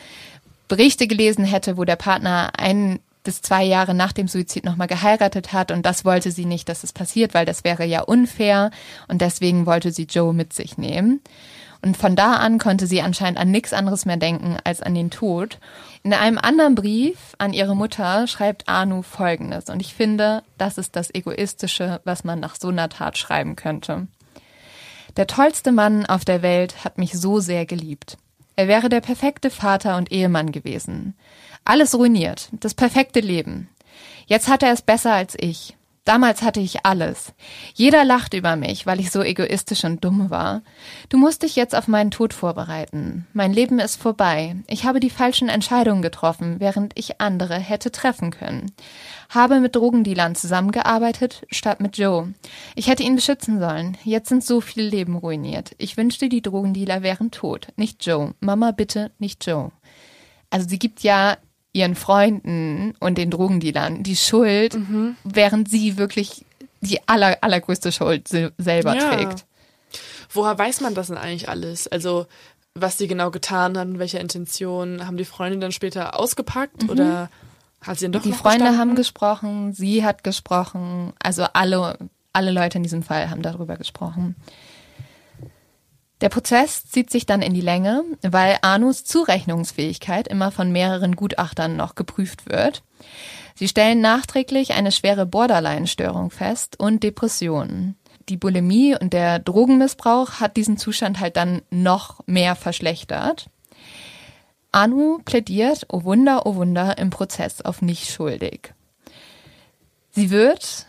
[0.67, 5.51] Berichte gelesen hätte, wo der Partner ein das zwei Jahre nach dem Suizid nochmal geheiratet
[5.51, 8.71] hat und das wollte sie nicht, dass es passiert, weil das wäre ja unfair
[9.09, 11.19] und deswegen wollte sie Joe mit sich nehmen.
[11.87, 15.09] Und von da an konnte sie anscheinend an nichts anderes mehr denken als an den
[15.09, 15.57] Tod.
[16.03, 19.69] In einem anderen Brief an ihre Mutter schreibt Anu Folgendes.
[19.69, 24.07] Und ich finde, das ist das Egoistische, was man nach so einer Tat schreiben könnte.
[25.15, 28.17] Der tollste Mann auf der Welt hat mich so sehr geliebt.
[28.57, 31.15] Er wäre der perfekte Vater und Ehemann gewesen.
[31.63, 33.69] Alles ruiniert, das perfekte Leben.
[34.25, 35.77] Jetzt hat er es besser als ich.
[36.07, 37.33] Damals hatte ich alles.
[37.73, 40.61] Jeder lacht über mich, weil ich so egoistisch und dumm war.
[41.09, 43.27] Du musst dich jetzt auf meinen Tod vorbereiten.
[43.33, 44.55] Mein Leben ist vorbei.
[44.67, 48.71] Ich habe die falschen Entscheidungen getroffen, während ich andere hätte treffen können.
[49.27, 52.33] Habe mit Drogendealern zusammengearbeitet, statt mit Joe.
[52.75, 53.97] Ich hätte ihn beschützen sollen.
[54.05, 55.75] Jetzt sind so viele Leben ruiniert.
[55.77, 57.67] Ich wünschte, die Drogendealer wären tot.
[57.75, 58.33] Nicht Joe.
[58.39, 59.73] Mama, bitte, nicht Joe.
[60.49, 61.35] Also sie gibt ja
[61.73, 65.15] ihren Freunden und den Drogendealern die Schuld, mhm.
[65.23, 66.45] während sie wirklich
[66.81, 69.15] die aller, allergrößte Schuld selber ja.
[69.15, 69.45] trägt.
[70.29, 71.87] Woher weiß man das denn eigentlich alles?
[71.87, 72.27] Also,
[72.73, 76.89] was sie genau getan haben, welche Intentionen, haben die Freunde dann später ausgepackt mhm.
[76.89, 77.29] oder
[77.81, 78.79] hat sie dann doch Die Freunde gestanden?
[78.79, 81.97] haben gesprochen, sie hat gesprochen, also alle,
[82.33, 84.35] alle Leute in diesem Fall haben darüber gesprochen.
[86.21, 91.75] Der Prozess zieht sich dann in die Länge, weil Anus Zurechnungsfähigkeit immer von mehreren Gutachtern
[91.75, 92.83] noch geprüft wird.
[93.53, 97.95] Sie stellen nachträglich eine schwere Borderline-Störung fest und Depressionen.
[98.29, 103.49] Die Bulimie und der Drogenmissbrauch hat diesen Zustand halt dann noch mehr verschlechtert.
[104.71, 108.73] Anu plädiert, oh Wunder, oh Wunder, im Prozess auf nicht schuldig.
[110.11, 110.87] Sie wird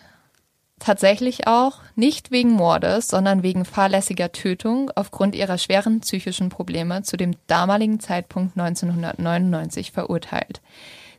[0.79, 7.17] tatsächlich auch nicht wegen Mordes, sondern wegen fahrlässiger Tötung aufgrund ihrer schweren psychischen Probleme zu
[7.17, 10.61] dem damaligen Zeitpunkt 1999 verurteilt.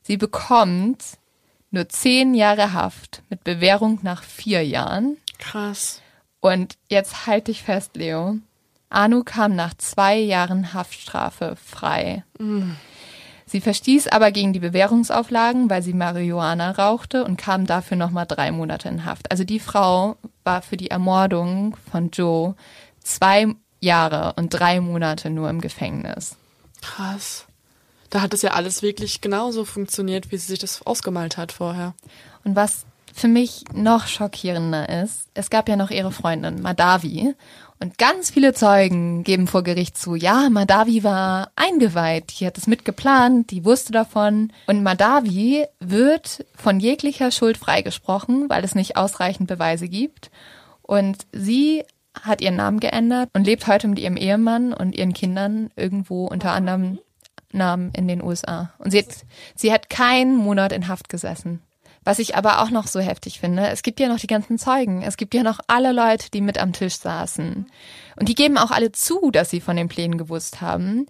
[0.01, 1.03] Sie bekommt
[1.71, 5.17] nur zehn Jahre Haft mit Bewährung nach vier Jahren.
[5.37, 6.01] Krass.
[6.39, 8.37] Und jetzt halte ich fest, Leo.
[8.89, 12.23] Anu kam nach zwei Jahren Haftstrafe frei.
[12.39, 12.71] Mm.
[13.49, 18.51] Sie verstieß aber gegen die Bewährungsauflagen, weil sie Marihuana rauchte und kam dafür nochmal drei
[18.51, 19.31] Monate in Haft.
[19.31, 22.53] Also die Frau war für die Ermordung von Joe
[23.01, 23.47] zwei
[23.79, 26.35] Jahre und drei Monate nur im Gefängnis.
[26.83, 27.47] Krass.
[28.11, 31.95] Da hat es ja alles wirklich genauso funktioniert, wie sie sich das ausgemalt hat vorher.
[32.43, 32.85] Und was
[33.15, 37.33] für mich noch schockierender ist, es gab ja noch ihre Freundin Madavi
[37.81, 42.67] und ganz viele Zeugen geben vor Gericht zu, ja, Madavi war eingeweiht, die hat es
[42.67, 44.51] mitgeplant, die wusste davon.
[44.67, 50.29] Und Madavi wird von jeglicher Schuld freigesprochen, weil es nicht ausreichend Beweise gibt.
[50.81, 51.85] Und sie
[52.21, 56.51] hat ihren Namen geändert und lebt heute mit ihrem Ehemann und ihren Kindern irgendwo unter
[56.51, 56.99] anderem
[57.53, 58.73] Namen in den USA.
[58.79, 59.25] Und sie hat,
[59.55, 61.61] sie hat keinen Monat in Haft gesessen.
[62.03, 65.01] Was ich aber auch noch so heftig finde, es gibt ja noch die ganzen Zeugen.
[65.01, 67.67] Es gibt ja noch alle Leute, die mit am Tisch saßen.
[68.15, 71.07] Und die geben auch alle zu, dass sie von den Plänen gewusst haben.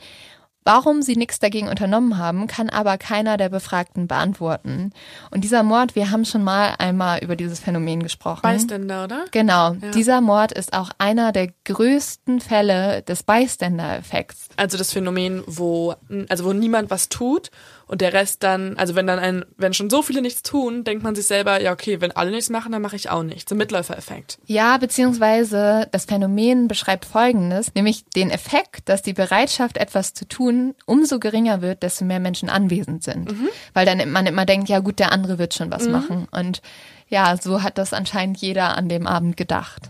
[0.66, 4.92] Warum sie nichts dagegen unternommen haben, kann aber keiner der Befragten beantworten.
[5.32, 8.42] Und dieser Mord, wir haben schon mal einmal über dieses Phänomen gesprochen.
[8.44, 9.26] Bystander, oder?
[9.32, 9.74] Genau.
[9.74, 9.92] Ja.
[9.92, 14.50] Dieser Mord ist auch einer der größten Fälle des Bystander-Effekts.
[14.58, 15.96] Also das Phänomen, wo,
[16.28, 17.50] also wo niemand was tut
[17.90, 21.04] und der Rest dann, also wenn dann ein, wenn schon so viele nichts tun, denkt
[21.04, 23.52] man sich selber, ja okay, wenn alle nichts machen, dann mache ich auch nichts.
[23.52, 24.38] Ein Mitläufereffekt.
[24.46, 30.76] Ja, beziehungsweise das Phänomen beschreibt Folgendes, nämlich den Effekt, dass die Bereitschaft, etwas zu tun,
[30.86, 33.32] umso geringer wird, desto mehr Menschen anwesend sind.
[33.32, 33.50] Mhm.
[33.74, 35.92] Weil dann man immer denkt, ja gut, der andere wird schon was mhm.
[35.92, 36.28] machen.
[36.30, 36.62] Und
[37.08, 39.90] ja, so hat das anscheinend jeder an dem Abend gedacht.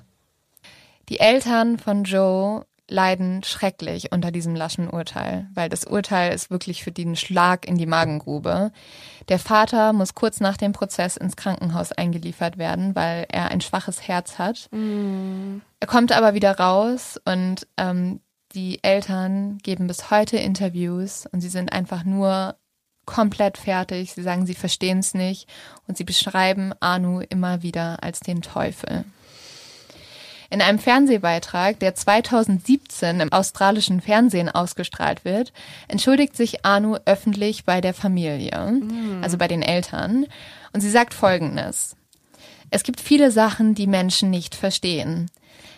[1.09, 6.83] Die Eltern von Joe leiden schrecklich unter diesem laschen Urteil, weil das Urteil ist wirklich
[6.83, 8.71] für den Schlag in die Magengrube.
[9.27, 14.07] Der Vater muss kurz nach dem Prozess ins Krankenhaus eingeliefert werden, weil er ein schwaches
[14.07, 14.69] Herz hat.
[14.71, 15.61] Mm.
[15.79, 18.19] Er kommt aber wieder raus und ähm,
[18.53, 22.55] die Eltern geben bis heute Interviews und sie sind einfach nur
[23.05, 24.13] komplett fertig.
[24.13, 25.47] Sie sagen, sie verstehen es nicht
[25.87, 29.05] und sie beschreiben Anu immer wieder als den Teufel.
[30.51, 35.53] In einem Fernsehbeitrag, der 2017 im australischen Fernsehen ausgestrahlt wird,
[35.87, 39.19] entschuldigt sich Anu öffentlich bei der Familie, mhm.
[39.21, 40.25] also bei den Eltern.
[40.73, 41.95] Und sie sagt Folgendes.
[42.71, 45.29] Es gibt viele Sachen, die Menschen nicht verstehen.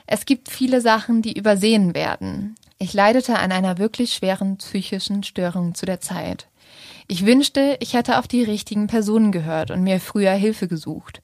[0.08, 2.56] Es gibt viele Sachen, die übersehen werden.
[2.80, 6.48] Ich leidete an einer wirklich schweren psychischen Störung zu der Zeit.
[7.08, 11.22] Ich wünschte, ich hätte auf die richtigen Personen gehört und mir früher Hilfe gesucht.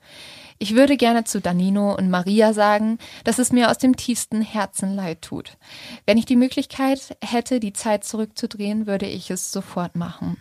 [0.60, 4.96] Ich würde gerne zu Danino und Maria sagen, dass es mir aus dem tiefsten Herzen
[4.96, 5.58] leid tut.
[6.06, 10.38] Wenn ich die Möglichkeit hätte, die Zeit zurückzudrehen, würde ich es sofort machen.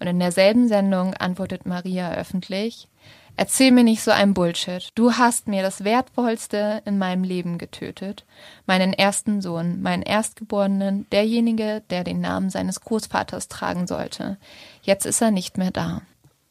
[0.00, 2.88] Und in derselben Sendung antwortet Maria öffentlich,
[3.36, 4.90] Erzähl mir nicht so ein Bullshit.
[4.94, 8.26] Du hast mir das Wertvollste in meinem Leben getötet.
[8.66, 14.36] Meinen ersten Sohn, meinen Erstgeborenen, derjenige, der den Namen seines Großvaters tragen sollte.
[14.82, 16.02] Jetzt ist er nicht mehr da.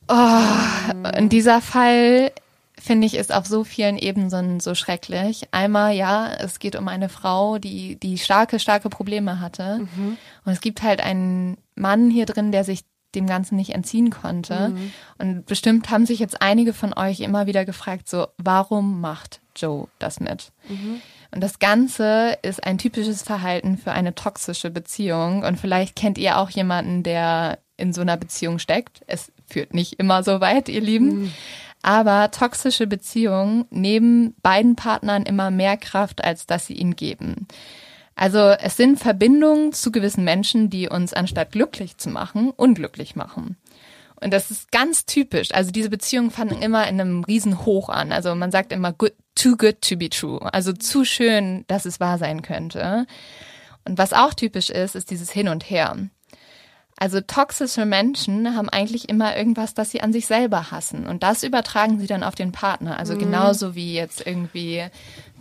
[0.08, 2.32] Oh, und dieser Fall
[2.82, 5.48] finde ich, ist auf so vielen Ebenen so schrecklich.
[5.52, 9.80] Einmal, ja, es geht um eine Frau, die, die starke, starke Probleme hatte.
[9.80, 10.18] Mhm.
[10.46, 12.82] Und es gibt halt einen Mann hier drin, der sich
[13.14, 14.70] dem Ganzen nicht entziehen konnte.
[14.70, 14.94] Mhm.
[15.20, 19.88] Und bestimmt haben sich jetzt einige von euch immer wieder gefragt, so, warum macht Joe
[20.00, 20.52] das mit?
[20.68, 21.02] Mhm.
[21.34, 25.44] Und das Ganze ist ein typisches Verhalten für eine toxische Beziehung.
[25.44, 29.02] Und vielleicht kennt ihr auch jemanden, der in so einer Beziehung steckt.
[29.08, 31.24] Es führt nicht immer so weit, ihr Lieben.
[31.24, 31.32] Mhm.
[31.82, 37.48] Aber toxische Beziehungen nehmen beiden Partnern immer mehr Kraft, als dass sie ihnen geben.
[38.16, 43.58] Also es sind Verbindungen zu gewissen Menschen, die uns anstatt glücklich zu machen, unglücklich machen.
[44.22, 45.52] Und das ist ganz typisch.
[45.52, 48.12] Also diese Beziehungen fangen immer in einem riesen Hoch an.
[48.12, 50.40] Also man sagt immer good, too good to be true.
[50.54, 53.08] Also zu schön, dass es wahr sein könnte.
[53.86, 55.98] Und was auch typisch ist, ist dieses Hin und Her.
[57.02, 61.08] Also toxische Menschen haben eigentlich immer irgendwas, das sie an sich selber hassen.
[61.08, 63.00] Und das übertragen sie dann auf den Partner.
[63.00, 63.20] Also mhm.
[63.22, 64.86] genauso wie jetzt irgendwie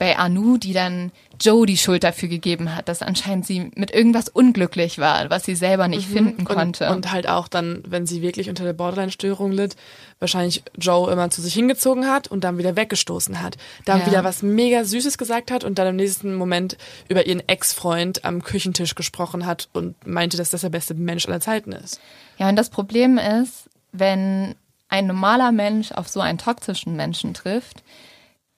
[0.00, 4.30] bei Anu, die dann Joe die Schuld dafür gegeben hat, dass anscheinend sie mit irgendwas
[4.30, 6.14] unglücklich war, was sie selber nicht mhm.
[6.14, 6.88] finden konnte.
[6.88, 9.76] Und, und, halt auch dann, wenn sie wirklich unter der Borderline-Störung litt,
[10.18, 13.58] wahrscheinlich Joe immer zu sich hingezogen hat und dann wieder weggestoßen hat.
[13.84, 14.06] Dann ja.
[14.06, 16.78] wieder was mega Süßes gesagt hat und dann im nächsten Moment
[17.10, 21.40] über ihren Ex-Freund am Küchentisch gesprochen hat und meinte, dass das der beste Mensch aller
[21.40, 22.00] Zeiten ist.
[22.38, 24.54] Ja, und das Problem ist, wenn
[24.88, 27.82] ein normaler Mensch auf so einen toxischen Menschen trifft,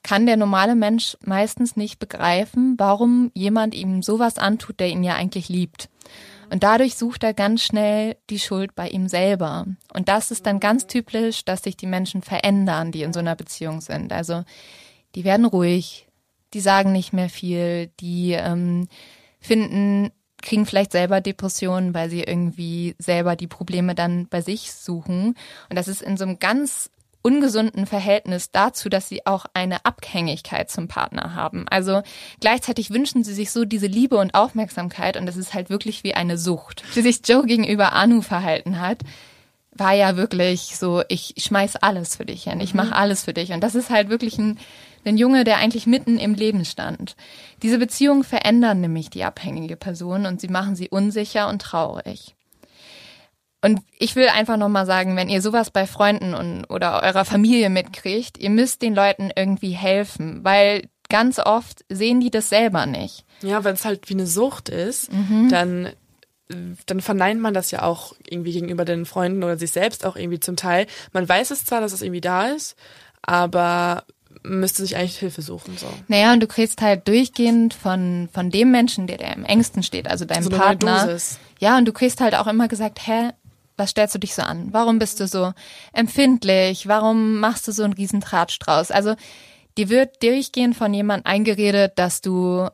[0.03, 5.15] kann der normale Mensch meistens nicht begreifen, warum jemand ihm sowas antut, der ihn ja
[5.15, 5.89] eigentlich liebt.
[6.51, 9.67] Und dadurch sucht er ganz schnell die Schuld bei ihm selber.
[9.95, 13.37] Und das ist dann ganz typisch, dass sich die Menschen verändern, die in so einer
[13.37, 14.13] Beziehung sind.
[14.13, 14.45] Also
[15.15, 16.09] die werden ruhig,
[16.53, 18.89] die sagen nicht mehr viel, die ähm,
[19.41, 20.11] finden,
[20.43, 25.37] kriegen vielleicht selber Depressionen, weil sie irgendwie selber die Probleme dann bei sich suchen.
[25.71, 26.91] Und das ist in so einem ganz
[27.23, 31.67] ungesunden Verhältnis dazu, dass sie auch eine Abhängigkeit zum Partner haben.
[31.69, 32.03] Also
[32.41, 36.15] gleichzeitig wünschen sie sich so diese Liebe und Aufmerksamkeit und das ist halt wirklich wie
[36.15, 36.83] eine Sucht.
[36.95, 38.99] Wie sich Joe gegenüber Anu verhalten hat,
[39.75, 42.93] war ja wirklich so, ich schmeiß alles für dich hin, ich mache mhm.
[42.93, 43.53] alles für dich.
[43.53, 44.59] Und das ist halt wirklich ein,
[45.05, 47.17] ein Junge, der eigentlich mitten im Leben stand.
[47.63, 52.35] Diese Beziehungen verändern nämlich die abhängige Person und sie machen sie unsicher und traurig.
[53.65, 57.71] Und ich will einfach nochmal sagen, wenn ihr sowas bei Freunden und, oder eurer Familie
[57.71, 63.25] mitkriegt, ihr müsst den Leuten irgendwie helfen, weil ganz oft sehen die das selber nicht.
[63.41, 65.49] Ja, wenn es halt wie eine Sucht ist, mhm.
[65.49, 65.93] dann
[66.87, 70.41] dann verneint man das ja auch irgendwie gegenüber den Freunden oder sich selbst auch irgendwie
[70.41, 70.87] zum Teil.
[71.13, 72.77] Man weiß es zwar, dass es irgendwie da ist,
[73.23, 74.05] aber
[74.43, 75.77] müsste sich eigentlich Hilfe suchen.
[75.79, 75.87] So.
[76.09, 80.09] Naja, und du kriegst halt durchgehend von, von dem Menschen, der dir im engsten steht,
[80.09, 81.17] also deinem so Partner.
[81.59, 83.31] Ja, und du kriegst halt auch immer gesagt, hä,
[83.77, 84.69] was stellst du dich so an?
[84.73, 85.53] Warum bist du so
[85.93, 86.89] empfindlich?
[86.89, 88.91] Warum machst du so einen riesen Tratsch draus?
[88.91, 89.15] Also,
[89.79, 92.69] dir wird durchgehend von jemandem eingeredet, dass du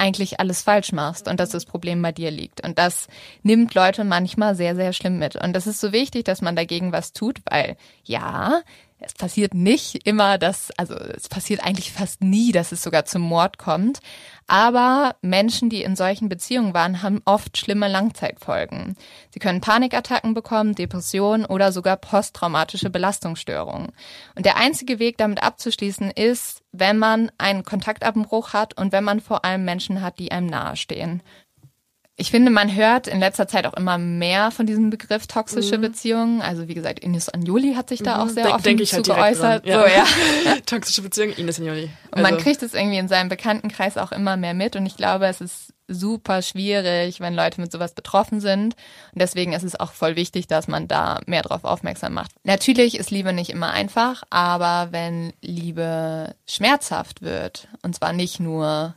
[0.00, 2.64] eigentlich alles falsch machst und dass das Problem bei dir liegt.
[2.64, 3.06] Und das
[3.42, 5.36] nimmt Leute manchmal sehr, sehr schlimm mit.
[5.36, 8.62] Und das ist so wichtig, dass man dagegen was tut, weil ja,
[9.00, 13.22] es passiert nicht immer, dass, also es passiert eigentlich fast nie, dass es sogar zum
[13.22, 14.00] Mord kommt.
[14.46, 18.96] Aber Menschen, die in solchen Beziehungen waren, haben oft schlimme Langzeitfolgen.
[19.32, 23.92] Sie können Panikattacken bekommen, Depressionen oder sogar posttraumatische Belastungsstörungen.
[24.34, 29.20] Und der einzige Weg, damit abzuschließen, ist, wenn man einen Kontaktabbruch hat und wenn man
[29.20, 31.22] vor allem Menschen hat, die einem nahestehen.
[32.20, 35.80] Ich finde, man hört in letzter Zeit auch immer mehr von diesem Begriff toxische mhm.
[35.80, 36.42] Beziehungen.
[36.42, 38.20] Also wie gesagt, Ines Anjoli hat sich da mhm.
[38.20, 39.64] auch sehr Denk, offen denk ich halt zu geäußert.
[39.64, 39.80] Ja.
[39.80, 40.04] So, ja.
[40.66, 41.88] toxische Beziehung, Ines Anjoli.
[42.10, 42.16] Also.
[42.16, 44.76] Und man also kriegt es irgendwie in seinem Bekanntenkreis auch immer mehr mit.
[44.76, 48.74] Und ich glaube, es ist super schwierig, wenn Leute mit sowas betroffen sind.
[49.14, 52.32] Und deswegen ist es auch voll wichtig, dass man da mehr drauf aufmerksam macht.
[52.44, 58.94] Natürlich ist Liebe nicht immer einfach, aber wenn Liebe schmerzhaft wird, und zwar nicht nur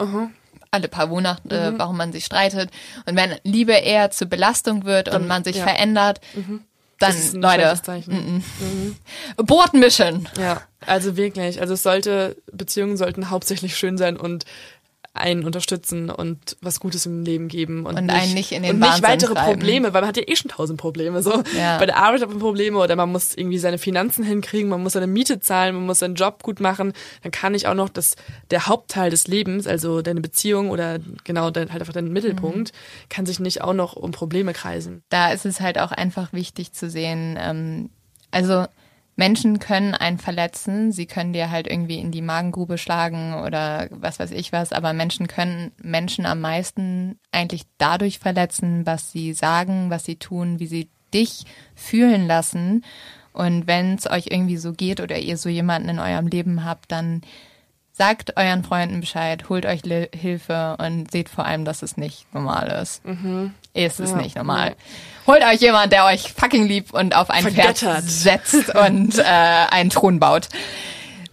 [0.00, 0.28] uh -huh
[0.72, 1.78] alle paar Monate, mhm.
[1.78, 2.70] warum man sich streitet.
[3.06, 5.64] Und wenn Liebe eher zur Belastung wird dann, und man sich ja.
[5.64, 6.62] verändert, mhm.
[6.98, 8.42] dann, Leute, mhm.
[8.58, 8.96] mhm.
[9.36, 10.28] Abort Mission.
[10.38, 11.60] Ja, also wirklich.
[11.60, 14.44] Also es sollte, Beziehungen sollten hauptsächlich schön sein und
[15.14, 18.72] einen unterstützen und was Gutes im Leben geben und, Und nicht, einen nicht in den
[18.72, 19.58] und nicht Wahnsinn weitere treiben.
[19.58, 21.22] Probleme, weil man hat ja eh schon tausend Probleme.
[21.22, 21.76] So Ja.
[21.78, 24.94] bei der Arbeit hat man Probleme oder man muss irgendwie seine Finanzen hinkriegen, man muss
[24.94, 26.94] seine Miete zahlen, man muss seinen Job gut machen.
[27.22, 28.16] Dann kann ich auch noch das
[28.50, 32.72] der Hauptteil des Lebens, also deine Beziehung oder genau dein, halt einfach dein Mittelpunkt,
[33.10, 35.02] kann sich nicht auch noch um Probleme kreisen.
[35.10, 37.90] da ist es halt auch einfach wichtig zu sehen, ähm,
[38.30, 38.64] also
[39.14, 44.18] Menschen können einen verletzen, sie können dir halt irgendwie in die Magengrube schlagen oder was
[44.18, 49.90] weiß ich was, aber Menschen können Menschen am meisten eigentlich dadurch verletzen, was sie sagen,
[49.90, 51.44] was sie tun, wie sie dich
[51.74, 52.84] fühlen lassen.
[53.34, 56.90] Und wenn es euch irgendwie so geht oder ihr so jemanden in eurem Leben habt,
[56.90, 57.22] dann
[57.92, 59.82] sagt euren Freunden Bescheid, holt euch
[60.14, 63.04] Hilfe und seht vor allem, dass es nicht normal ist.
[63.74, 64.16] Es ist Ja.
[64.16, 64.76] nicht normal.
[65.26, 69.90] Holt euch jemand, der euch fucking liebt und auf ein Pferd setzt und äh, einen
[69.90, 70.48] Thron baut.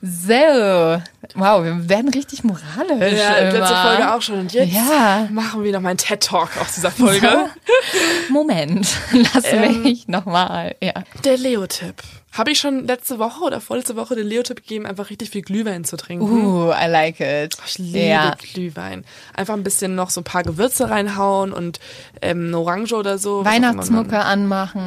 [0.01, 1.01] So,
[1.35, 3.17] wow, wir werden richtig moralisch.
[3.19, 3.59] Ja, immer.
[3.59, 4.39] letzte Folge auch schon.
[4.39, 5.27] Und jetzt Ja.
[5.31, 7.49] machen wir noch mal einen TED-Talk aus dieser Folge.
[8.29, 8.87] Moment,
[9.33, 9.83] lass Ähm.
[9.83, 10.75] mich nochmal.
[10.81, 10.93] Ja.
[11.23, 11.95] Der Leo-Tipp.
[12.31, 15.83] Habe ich schon letzte Woche oder vorletzte Woche den Leo-Tipp gegeben, einfach richtig viel Glühwein
[15.83, 16.25] zu trinken.
[16.45, 17.57] Uh, I like it.
[17.65, 18.35] Ich liebe ja.
[18.53, 19.03] Glühwein.
[19.35, 21.79] Einfach ein bisschen noch so ein paar Gewürze reinhauen und
[22.21, 23.43] ähm, eine Orange oder so.
[23.45, 24.81] Weihnachtsmucke anmachen.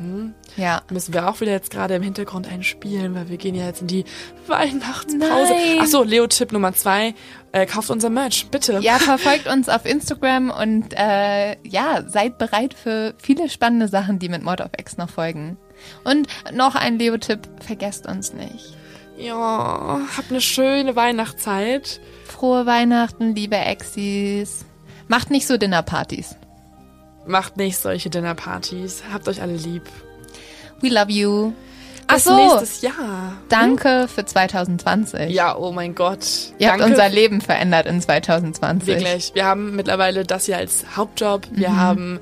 [0.00, 0.34] Mhm.
[0.56, 0.80] Ja.
[0.90, 3.88] Müssen wir auch wieder jetzt gerade im Hintergrund einspielen, weil wir gehen ja jetzt in
[3.88, 4.06] die
[4.46, 5.18] Weihnachtspause.
[5.18, 5.78] Nein.
[5.86, 7.14] Ach so, Leo-Tipp Nummer zwei.
[7.52, 8.80] Äh, kauft unser Merch, bitte.
[8.82, 14.28] Ja, verfolgt uns auf Instagram und äh, ja, seid bereit für viele spannende Sachen, die
[14.28, 15.56] mit Mod of X noch folgen.
[16.02, 18.76] Und noch ein Leo-Tipp, vergesst uns nicht.
[19.16, 22.00] Ja, habt eine schöne Weihnachtszeit.
[22.24, 24.64] Frohe Weihnachten, liebe Exis.
[25.06, 26.34] Macht nicht so Dinnerpartys.
[27.26, 29.04] Macht nicht solche Dinnerpartys.
[29.12, 29.84] Habt euch alle lieb.
[30.80, 31.52] We love you.
[32.08, 33.32] Ach so, nächstes Jahr.
[33.48, 35.30] danke für 2020.
[35.30, 36.52] Ja, oh mein Gott.
[36.58, 38.86] Ihr habt Danke unser Leben verändert in 2020.
[38.86, 39.30] Wirklich.
[39.34, 41.48] Wir haben mittlerweile das hier als Hauptjob.
[41.50, 41.76] Wir Mhm.
[41.76, 42.20] haben,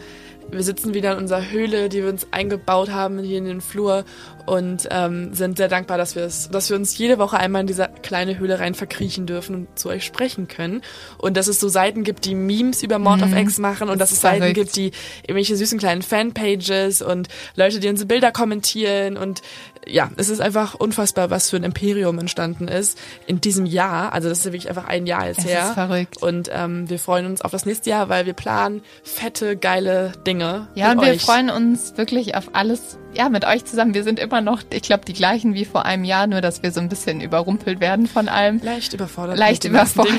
[0.51, 4.05] wir sitzen wieder in unserer Höhle, die wir uns eingebaut haben hier in den Flur
[4.47, 7.67] und ähm, sind sehr dankbar, dass wir es, dass wir uns jede Woche einmal in
[7.67, 10.83] diese kleine Höhle rein verkriechen dürfen und zu euch sprechen können.
[11.19, 13.99] Und dass es so Seiten gibt, die Memes über Mord of X machen und Mhm.
[13.99, 14.55] Das dass es Seiten verrückt.
[14.57, 14.93] gibt, die
[15.23, 19.41] irgendwelche süßen kleinen Fanpages und Leute, die unsere Bilder kommentieren und
[19.87, 24.13] ja, es ist einfach unfassbar, was für ein Imperium entstanden ist in diesem Jahr.
[24.15, 25.67] Also das ist ja wirklich einfach ein Jahr jetzt Es her.
[25.67, 26.23] ist verrückt.
[26.23, 30.69] Und ähm, wir freuen uns auf das nächste Jahr, weil wir planen fette, geile Dinge.
[30.75, 31.21] Ja, und wir euch.
[31.23, 33.93] freuen uns wirklich auf alles, ja, mit euch zusammen.
[33.93, 36.73] Wir sind immer noch, ich glaube, die gleichen wie vor einem Jahr, nur dass wir
[36.73, 38.61] so ein bisschen überrumpelt werden von allem.
[38.63, 39.39] Leicht überfordert.
[39.39, 40.15] Leicht überfordert.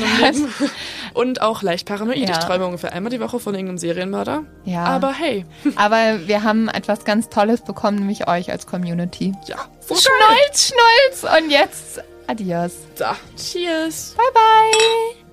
[1.13, 2.17] Und auch leicht paranoid.
[2.17, 2.31] Ja.
[2.31, 4.43] Ich träume ungefähr einmal die Woche von irgendeinem Serienmörder.
[4.65, 4.83] Ja.
[4.83, 5.45] Aber hey,
[5.75, 9.33] Aber wir haben etwas ganz Tolles bekommen, nämlich euch als Community.
[9.47, 9.57] ja.
[9.79, 11.37] So Schnolz, Schnolz!
[11.37, 12.73] Und jetzt adios.
[12.97, 13.15] Da.
[13.37, 14.15] Cheers.
[14.17, 15.24] Bye, bye!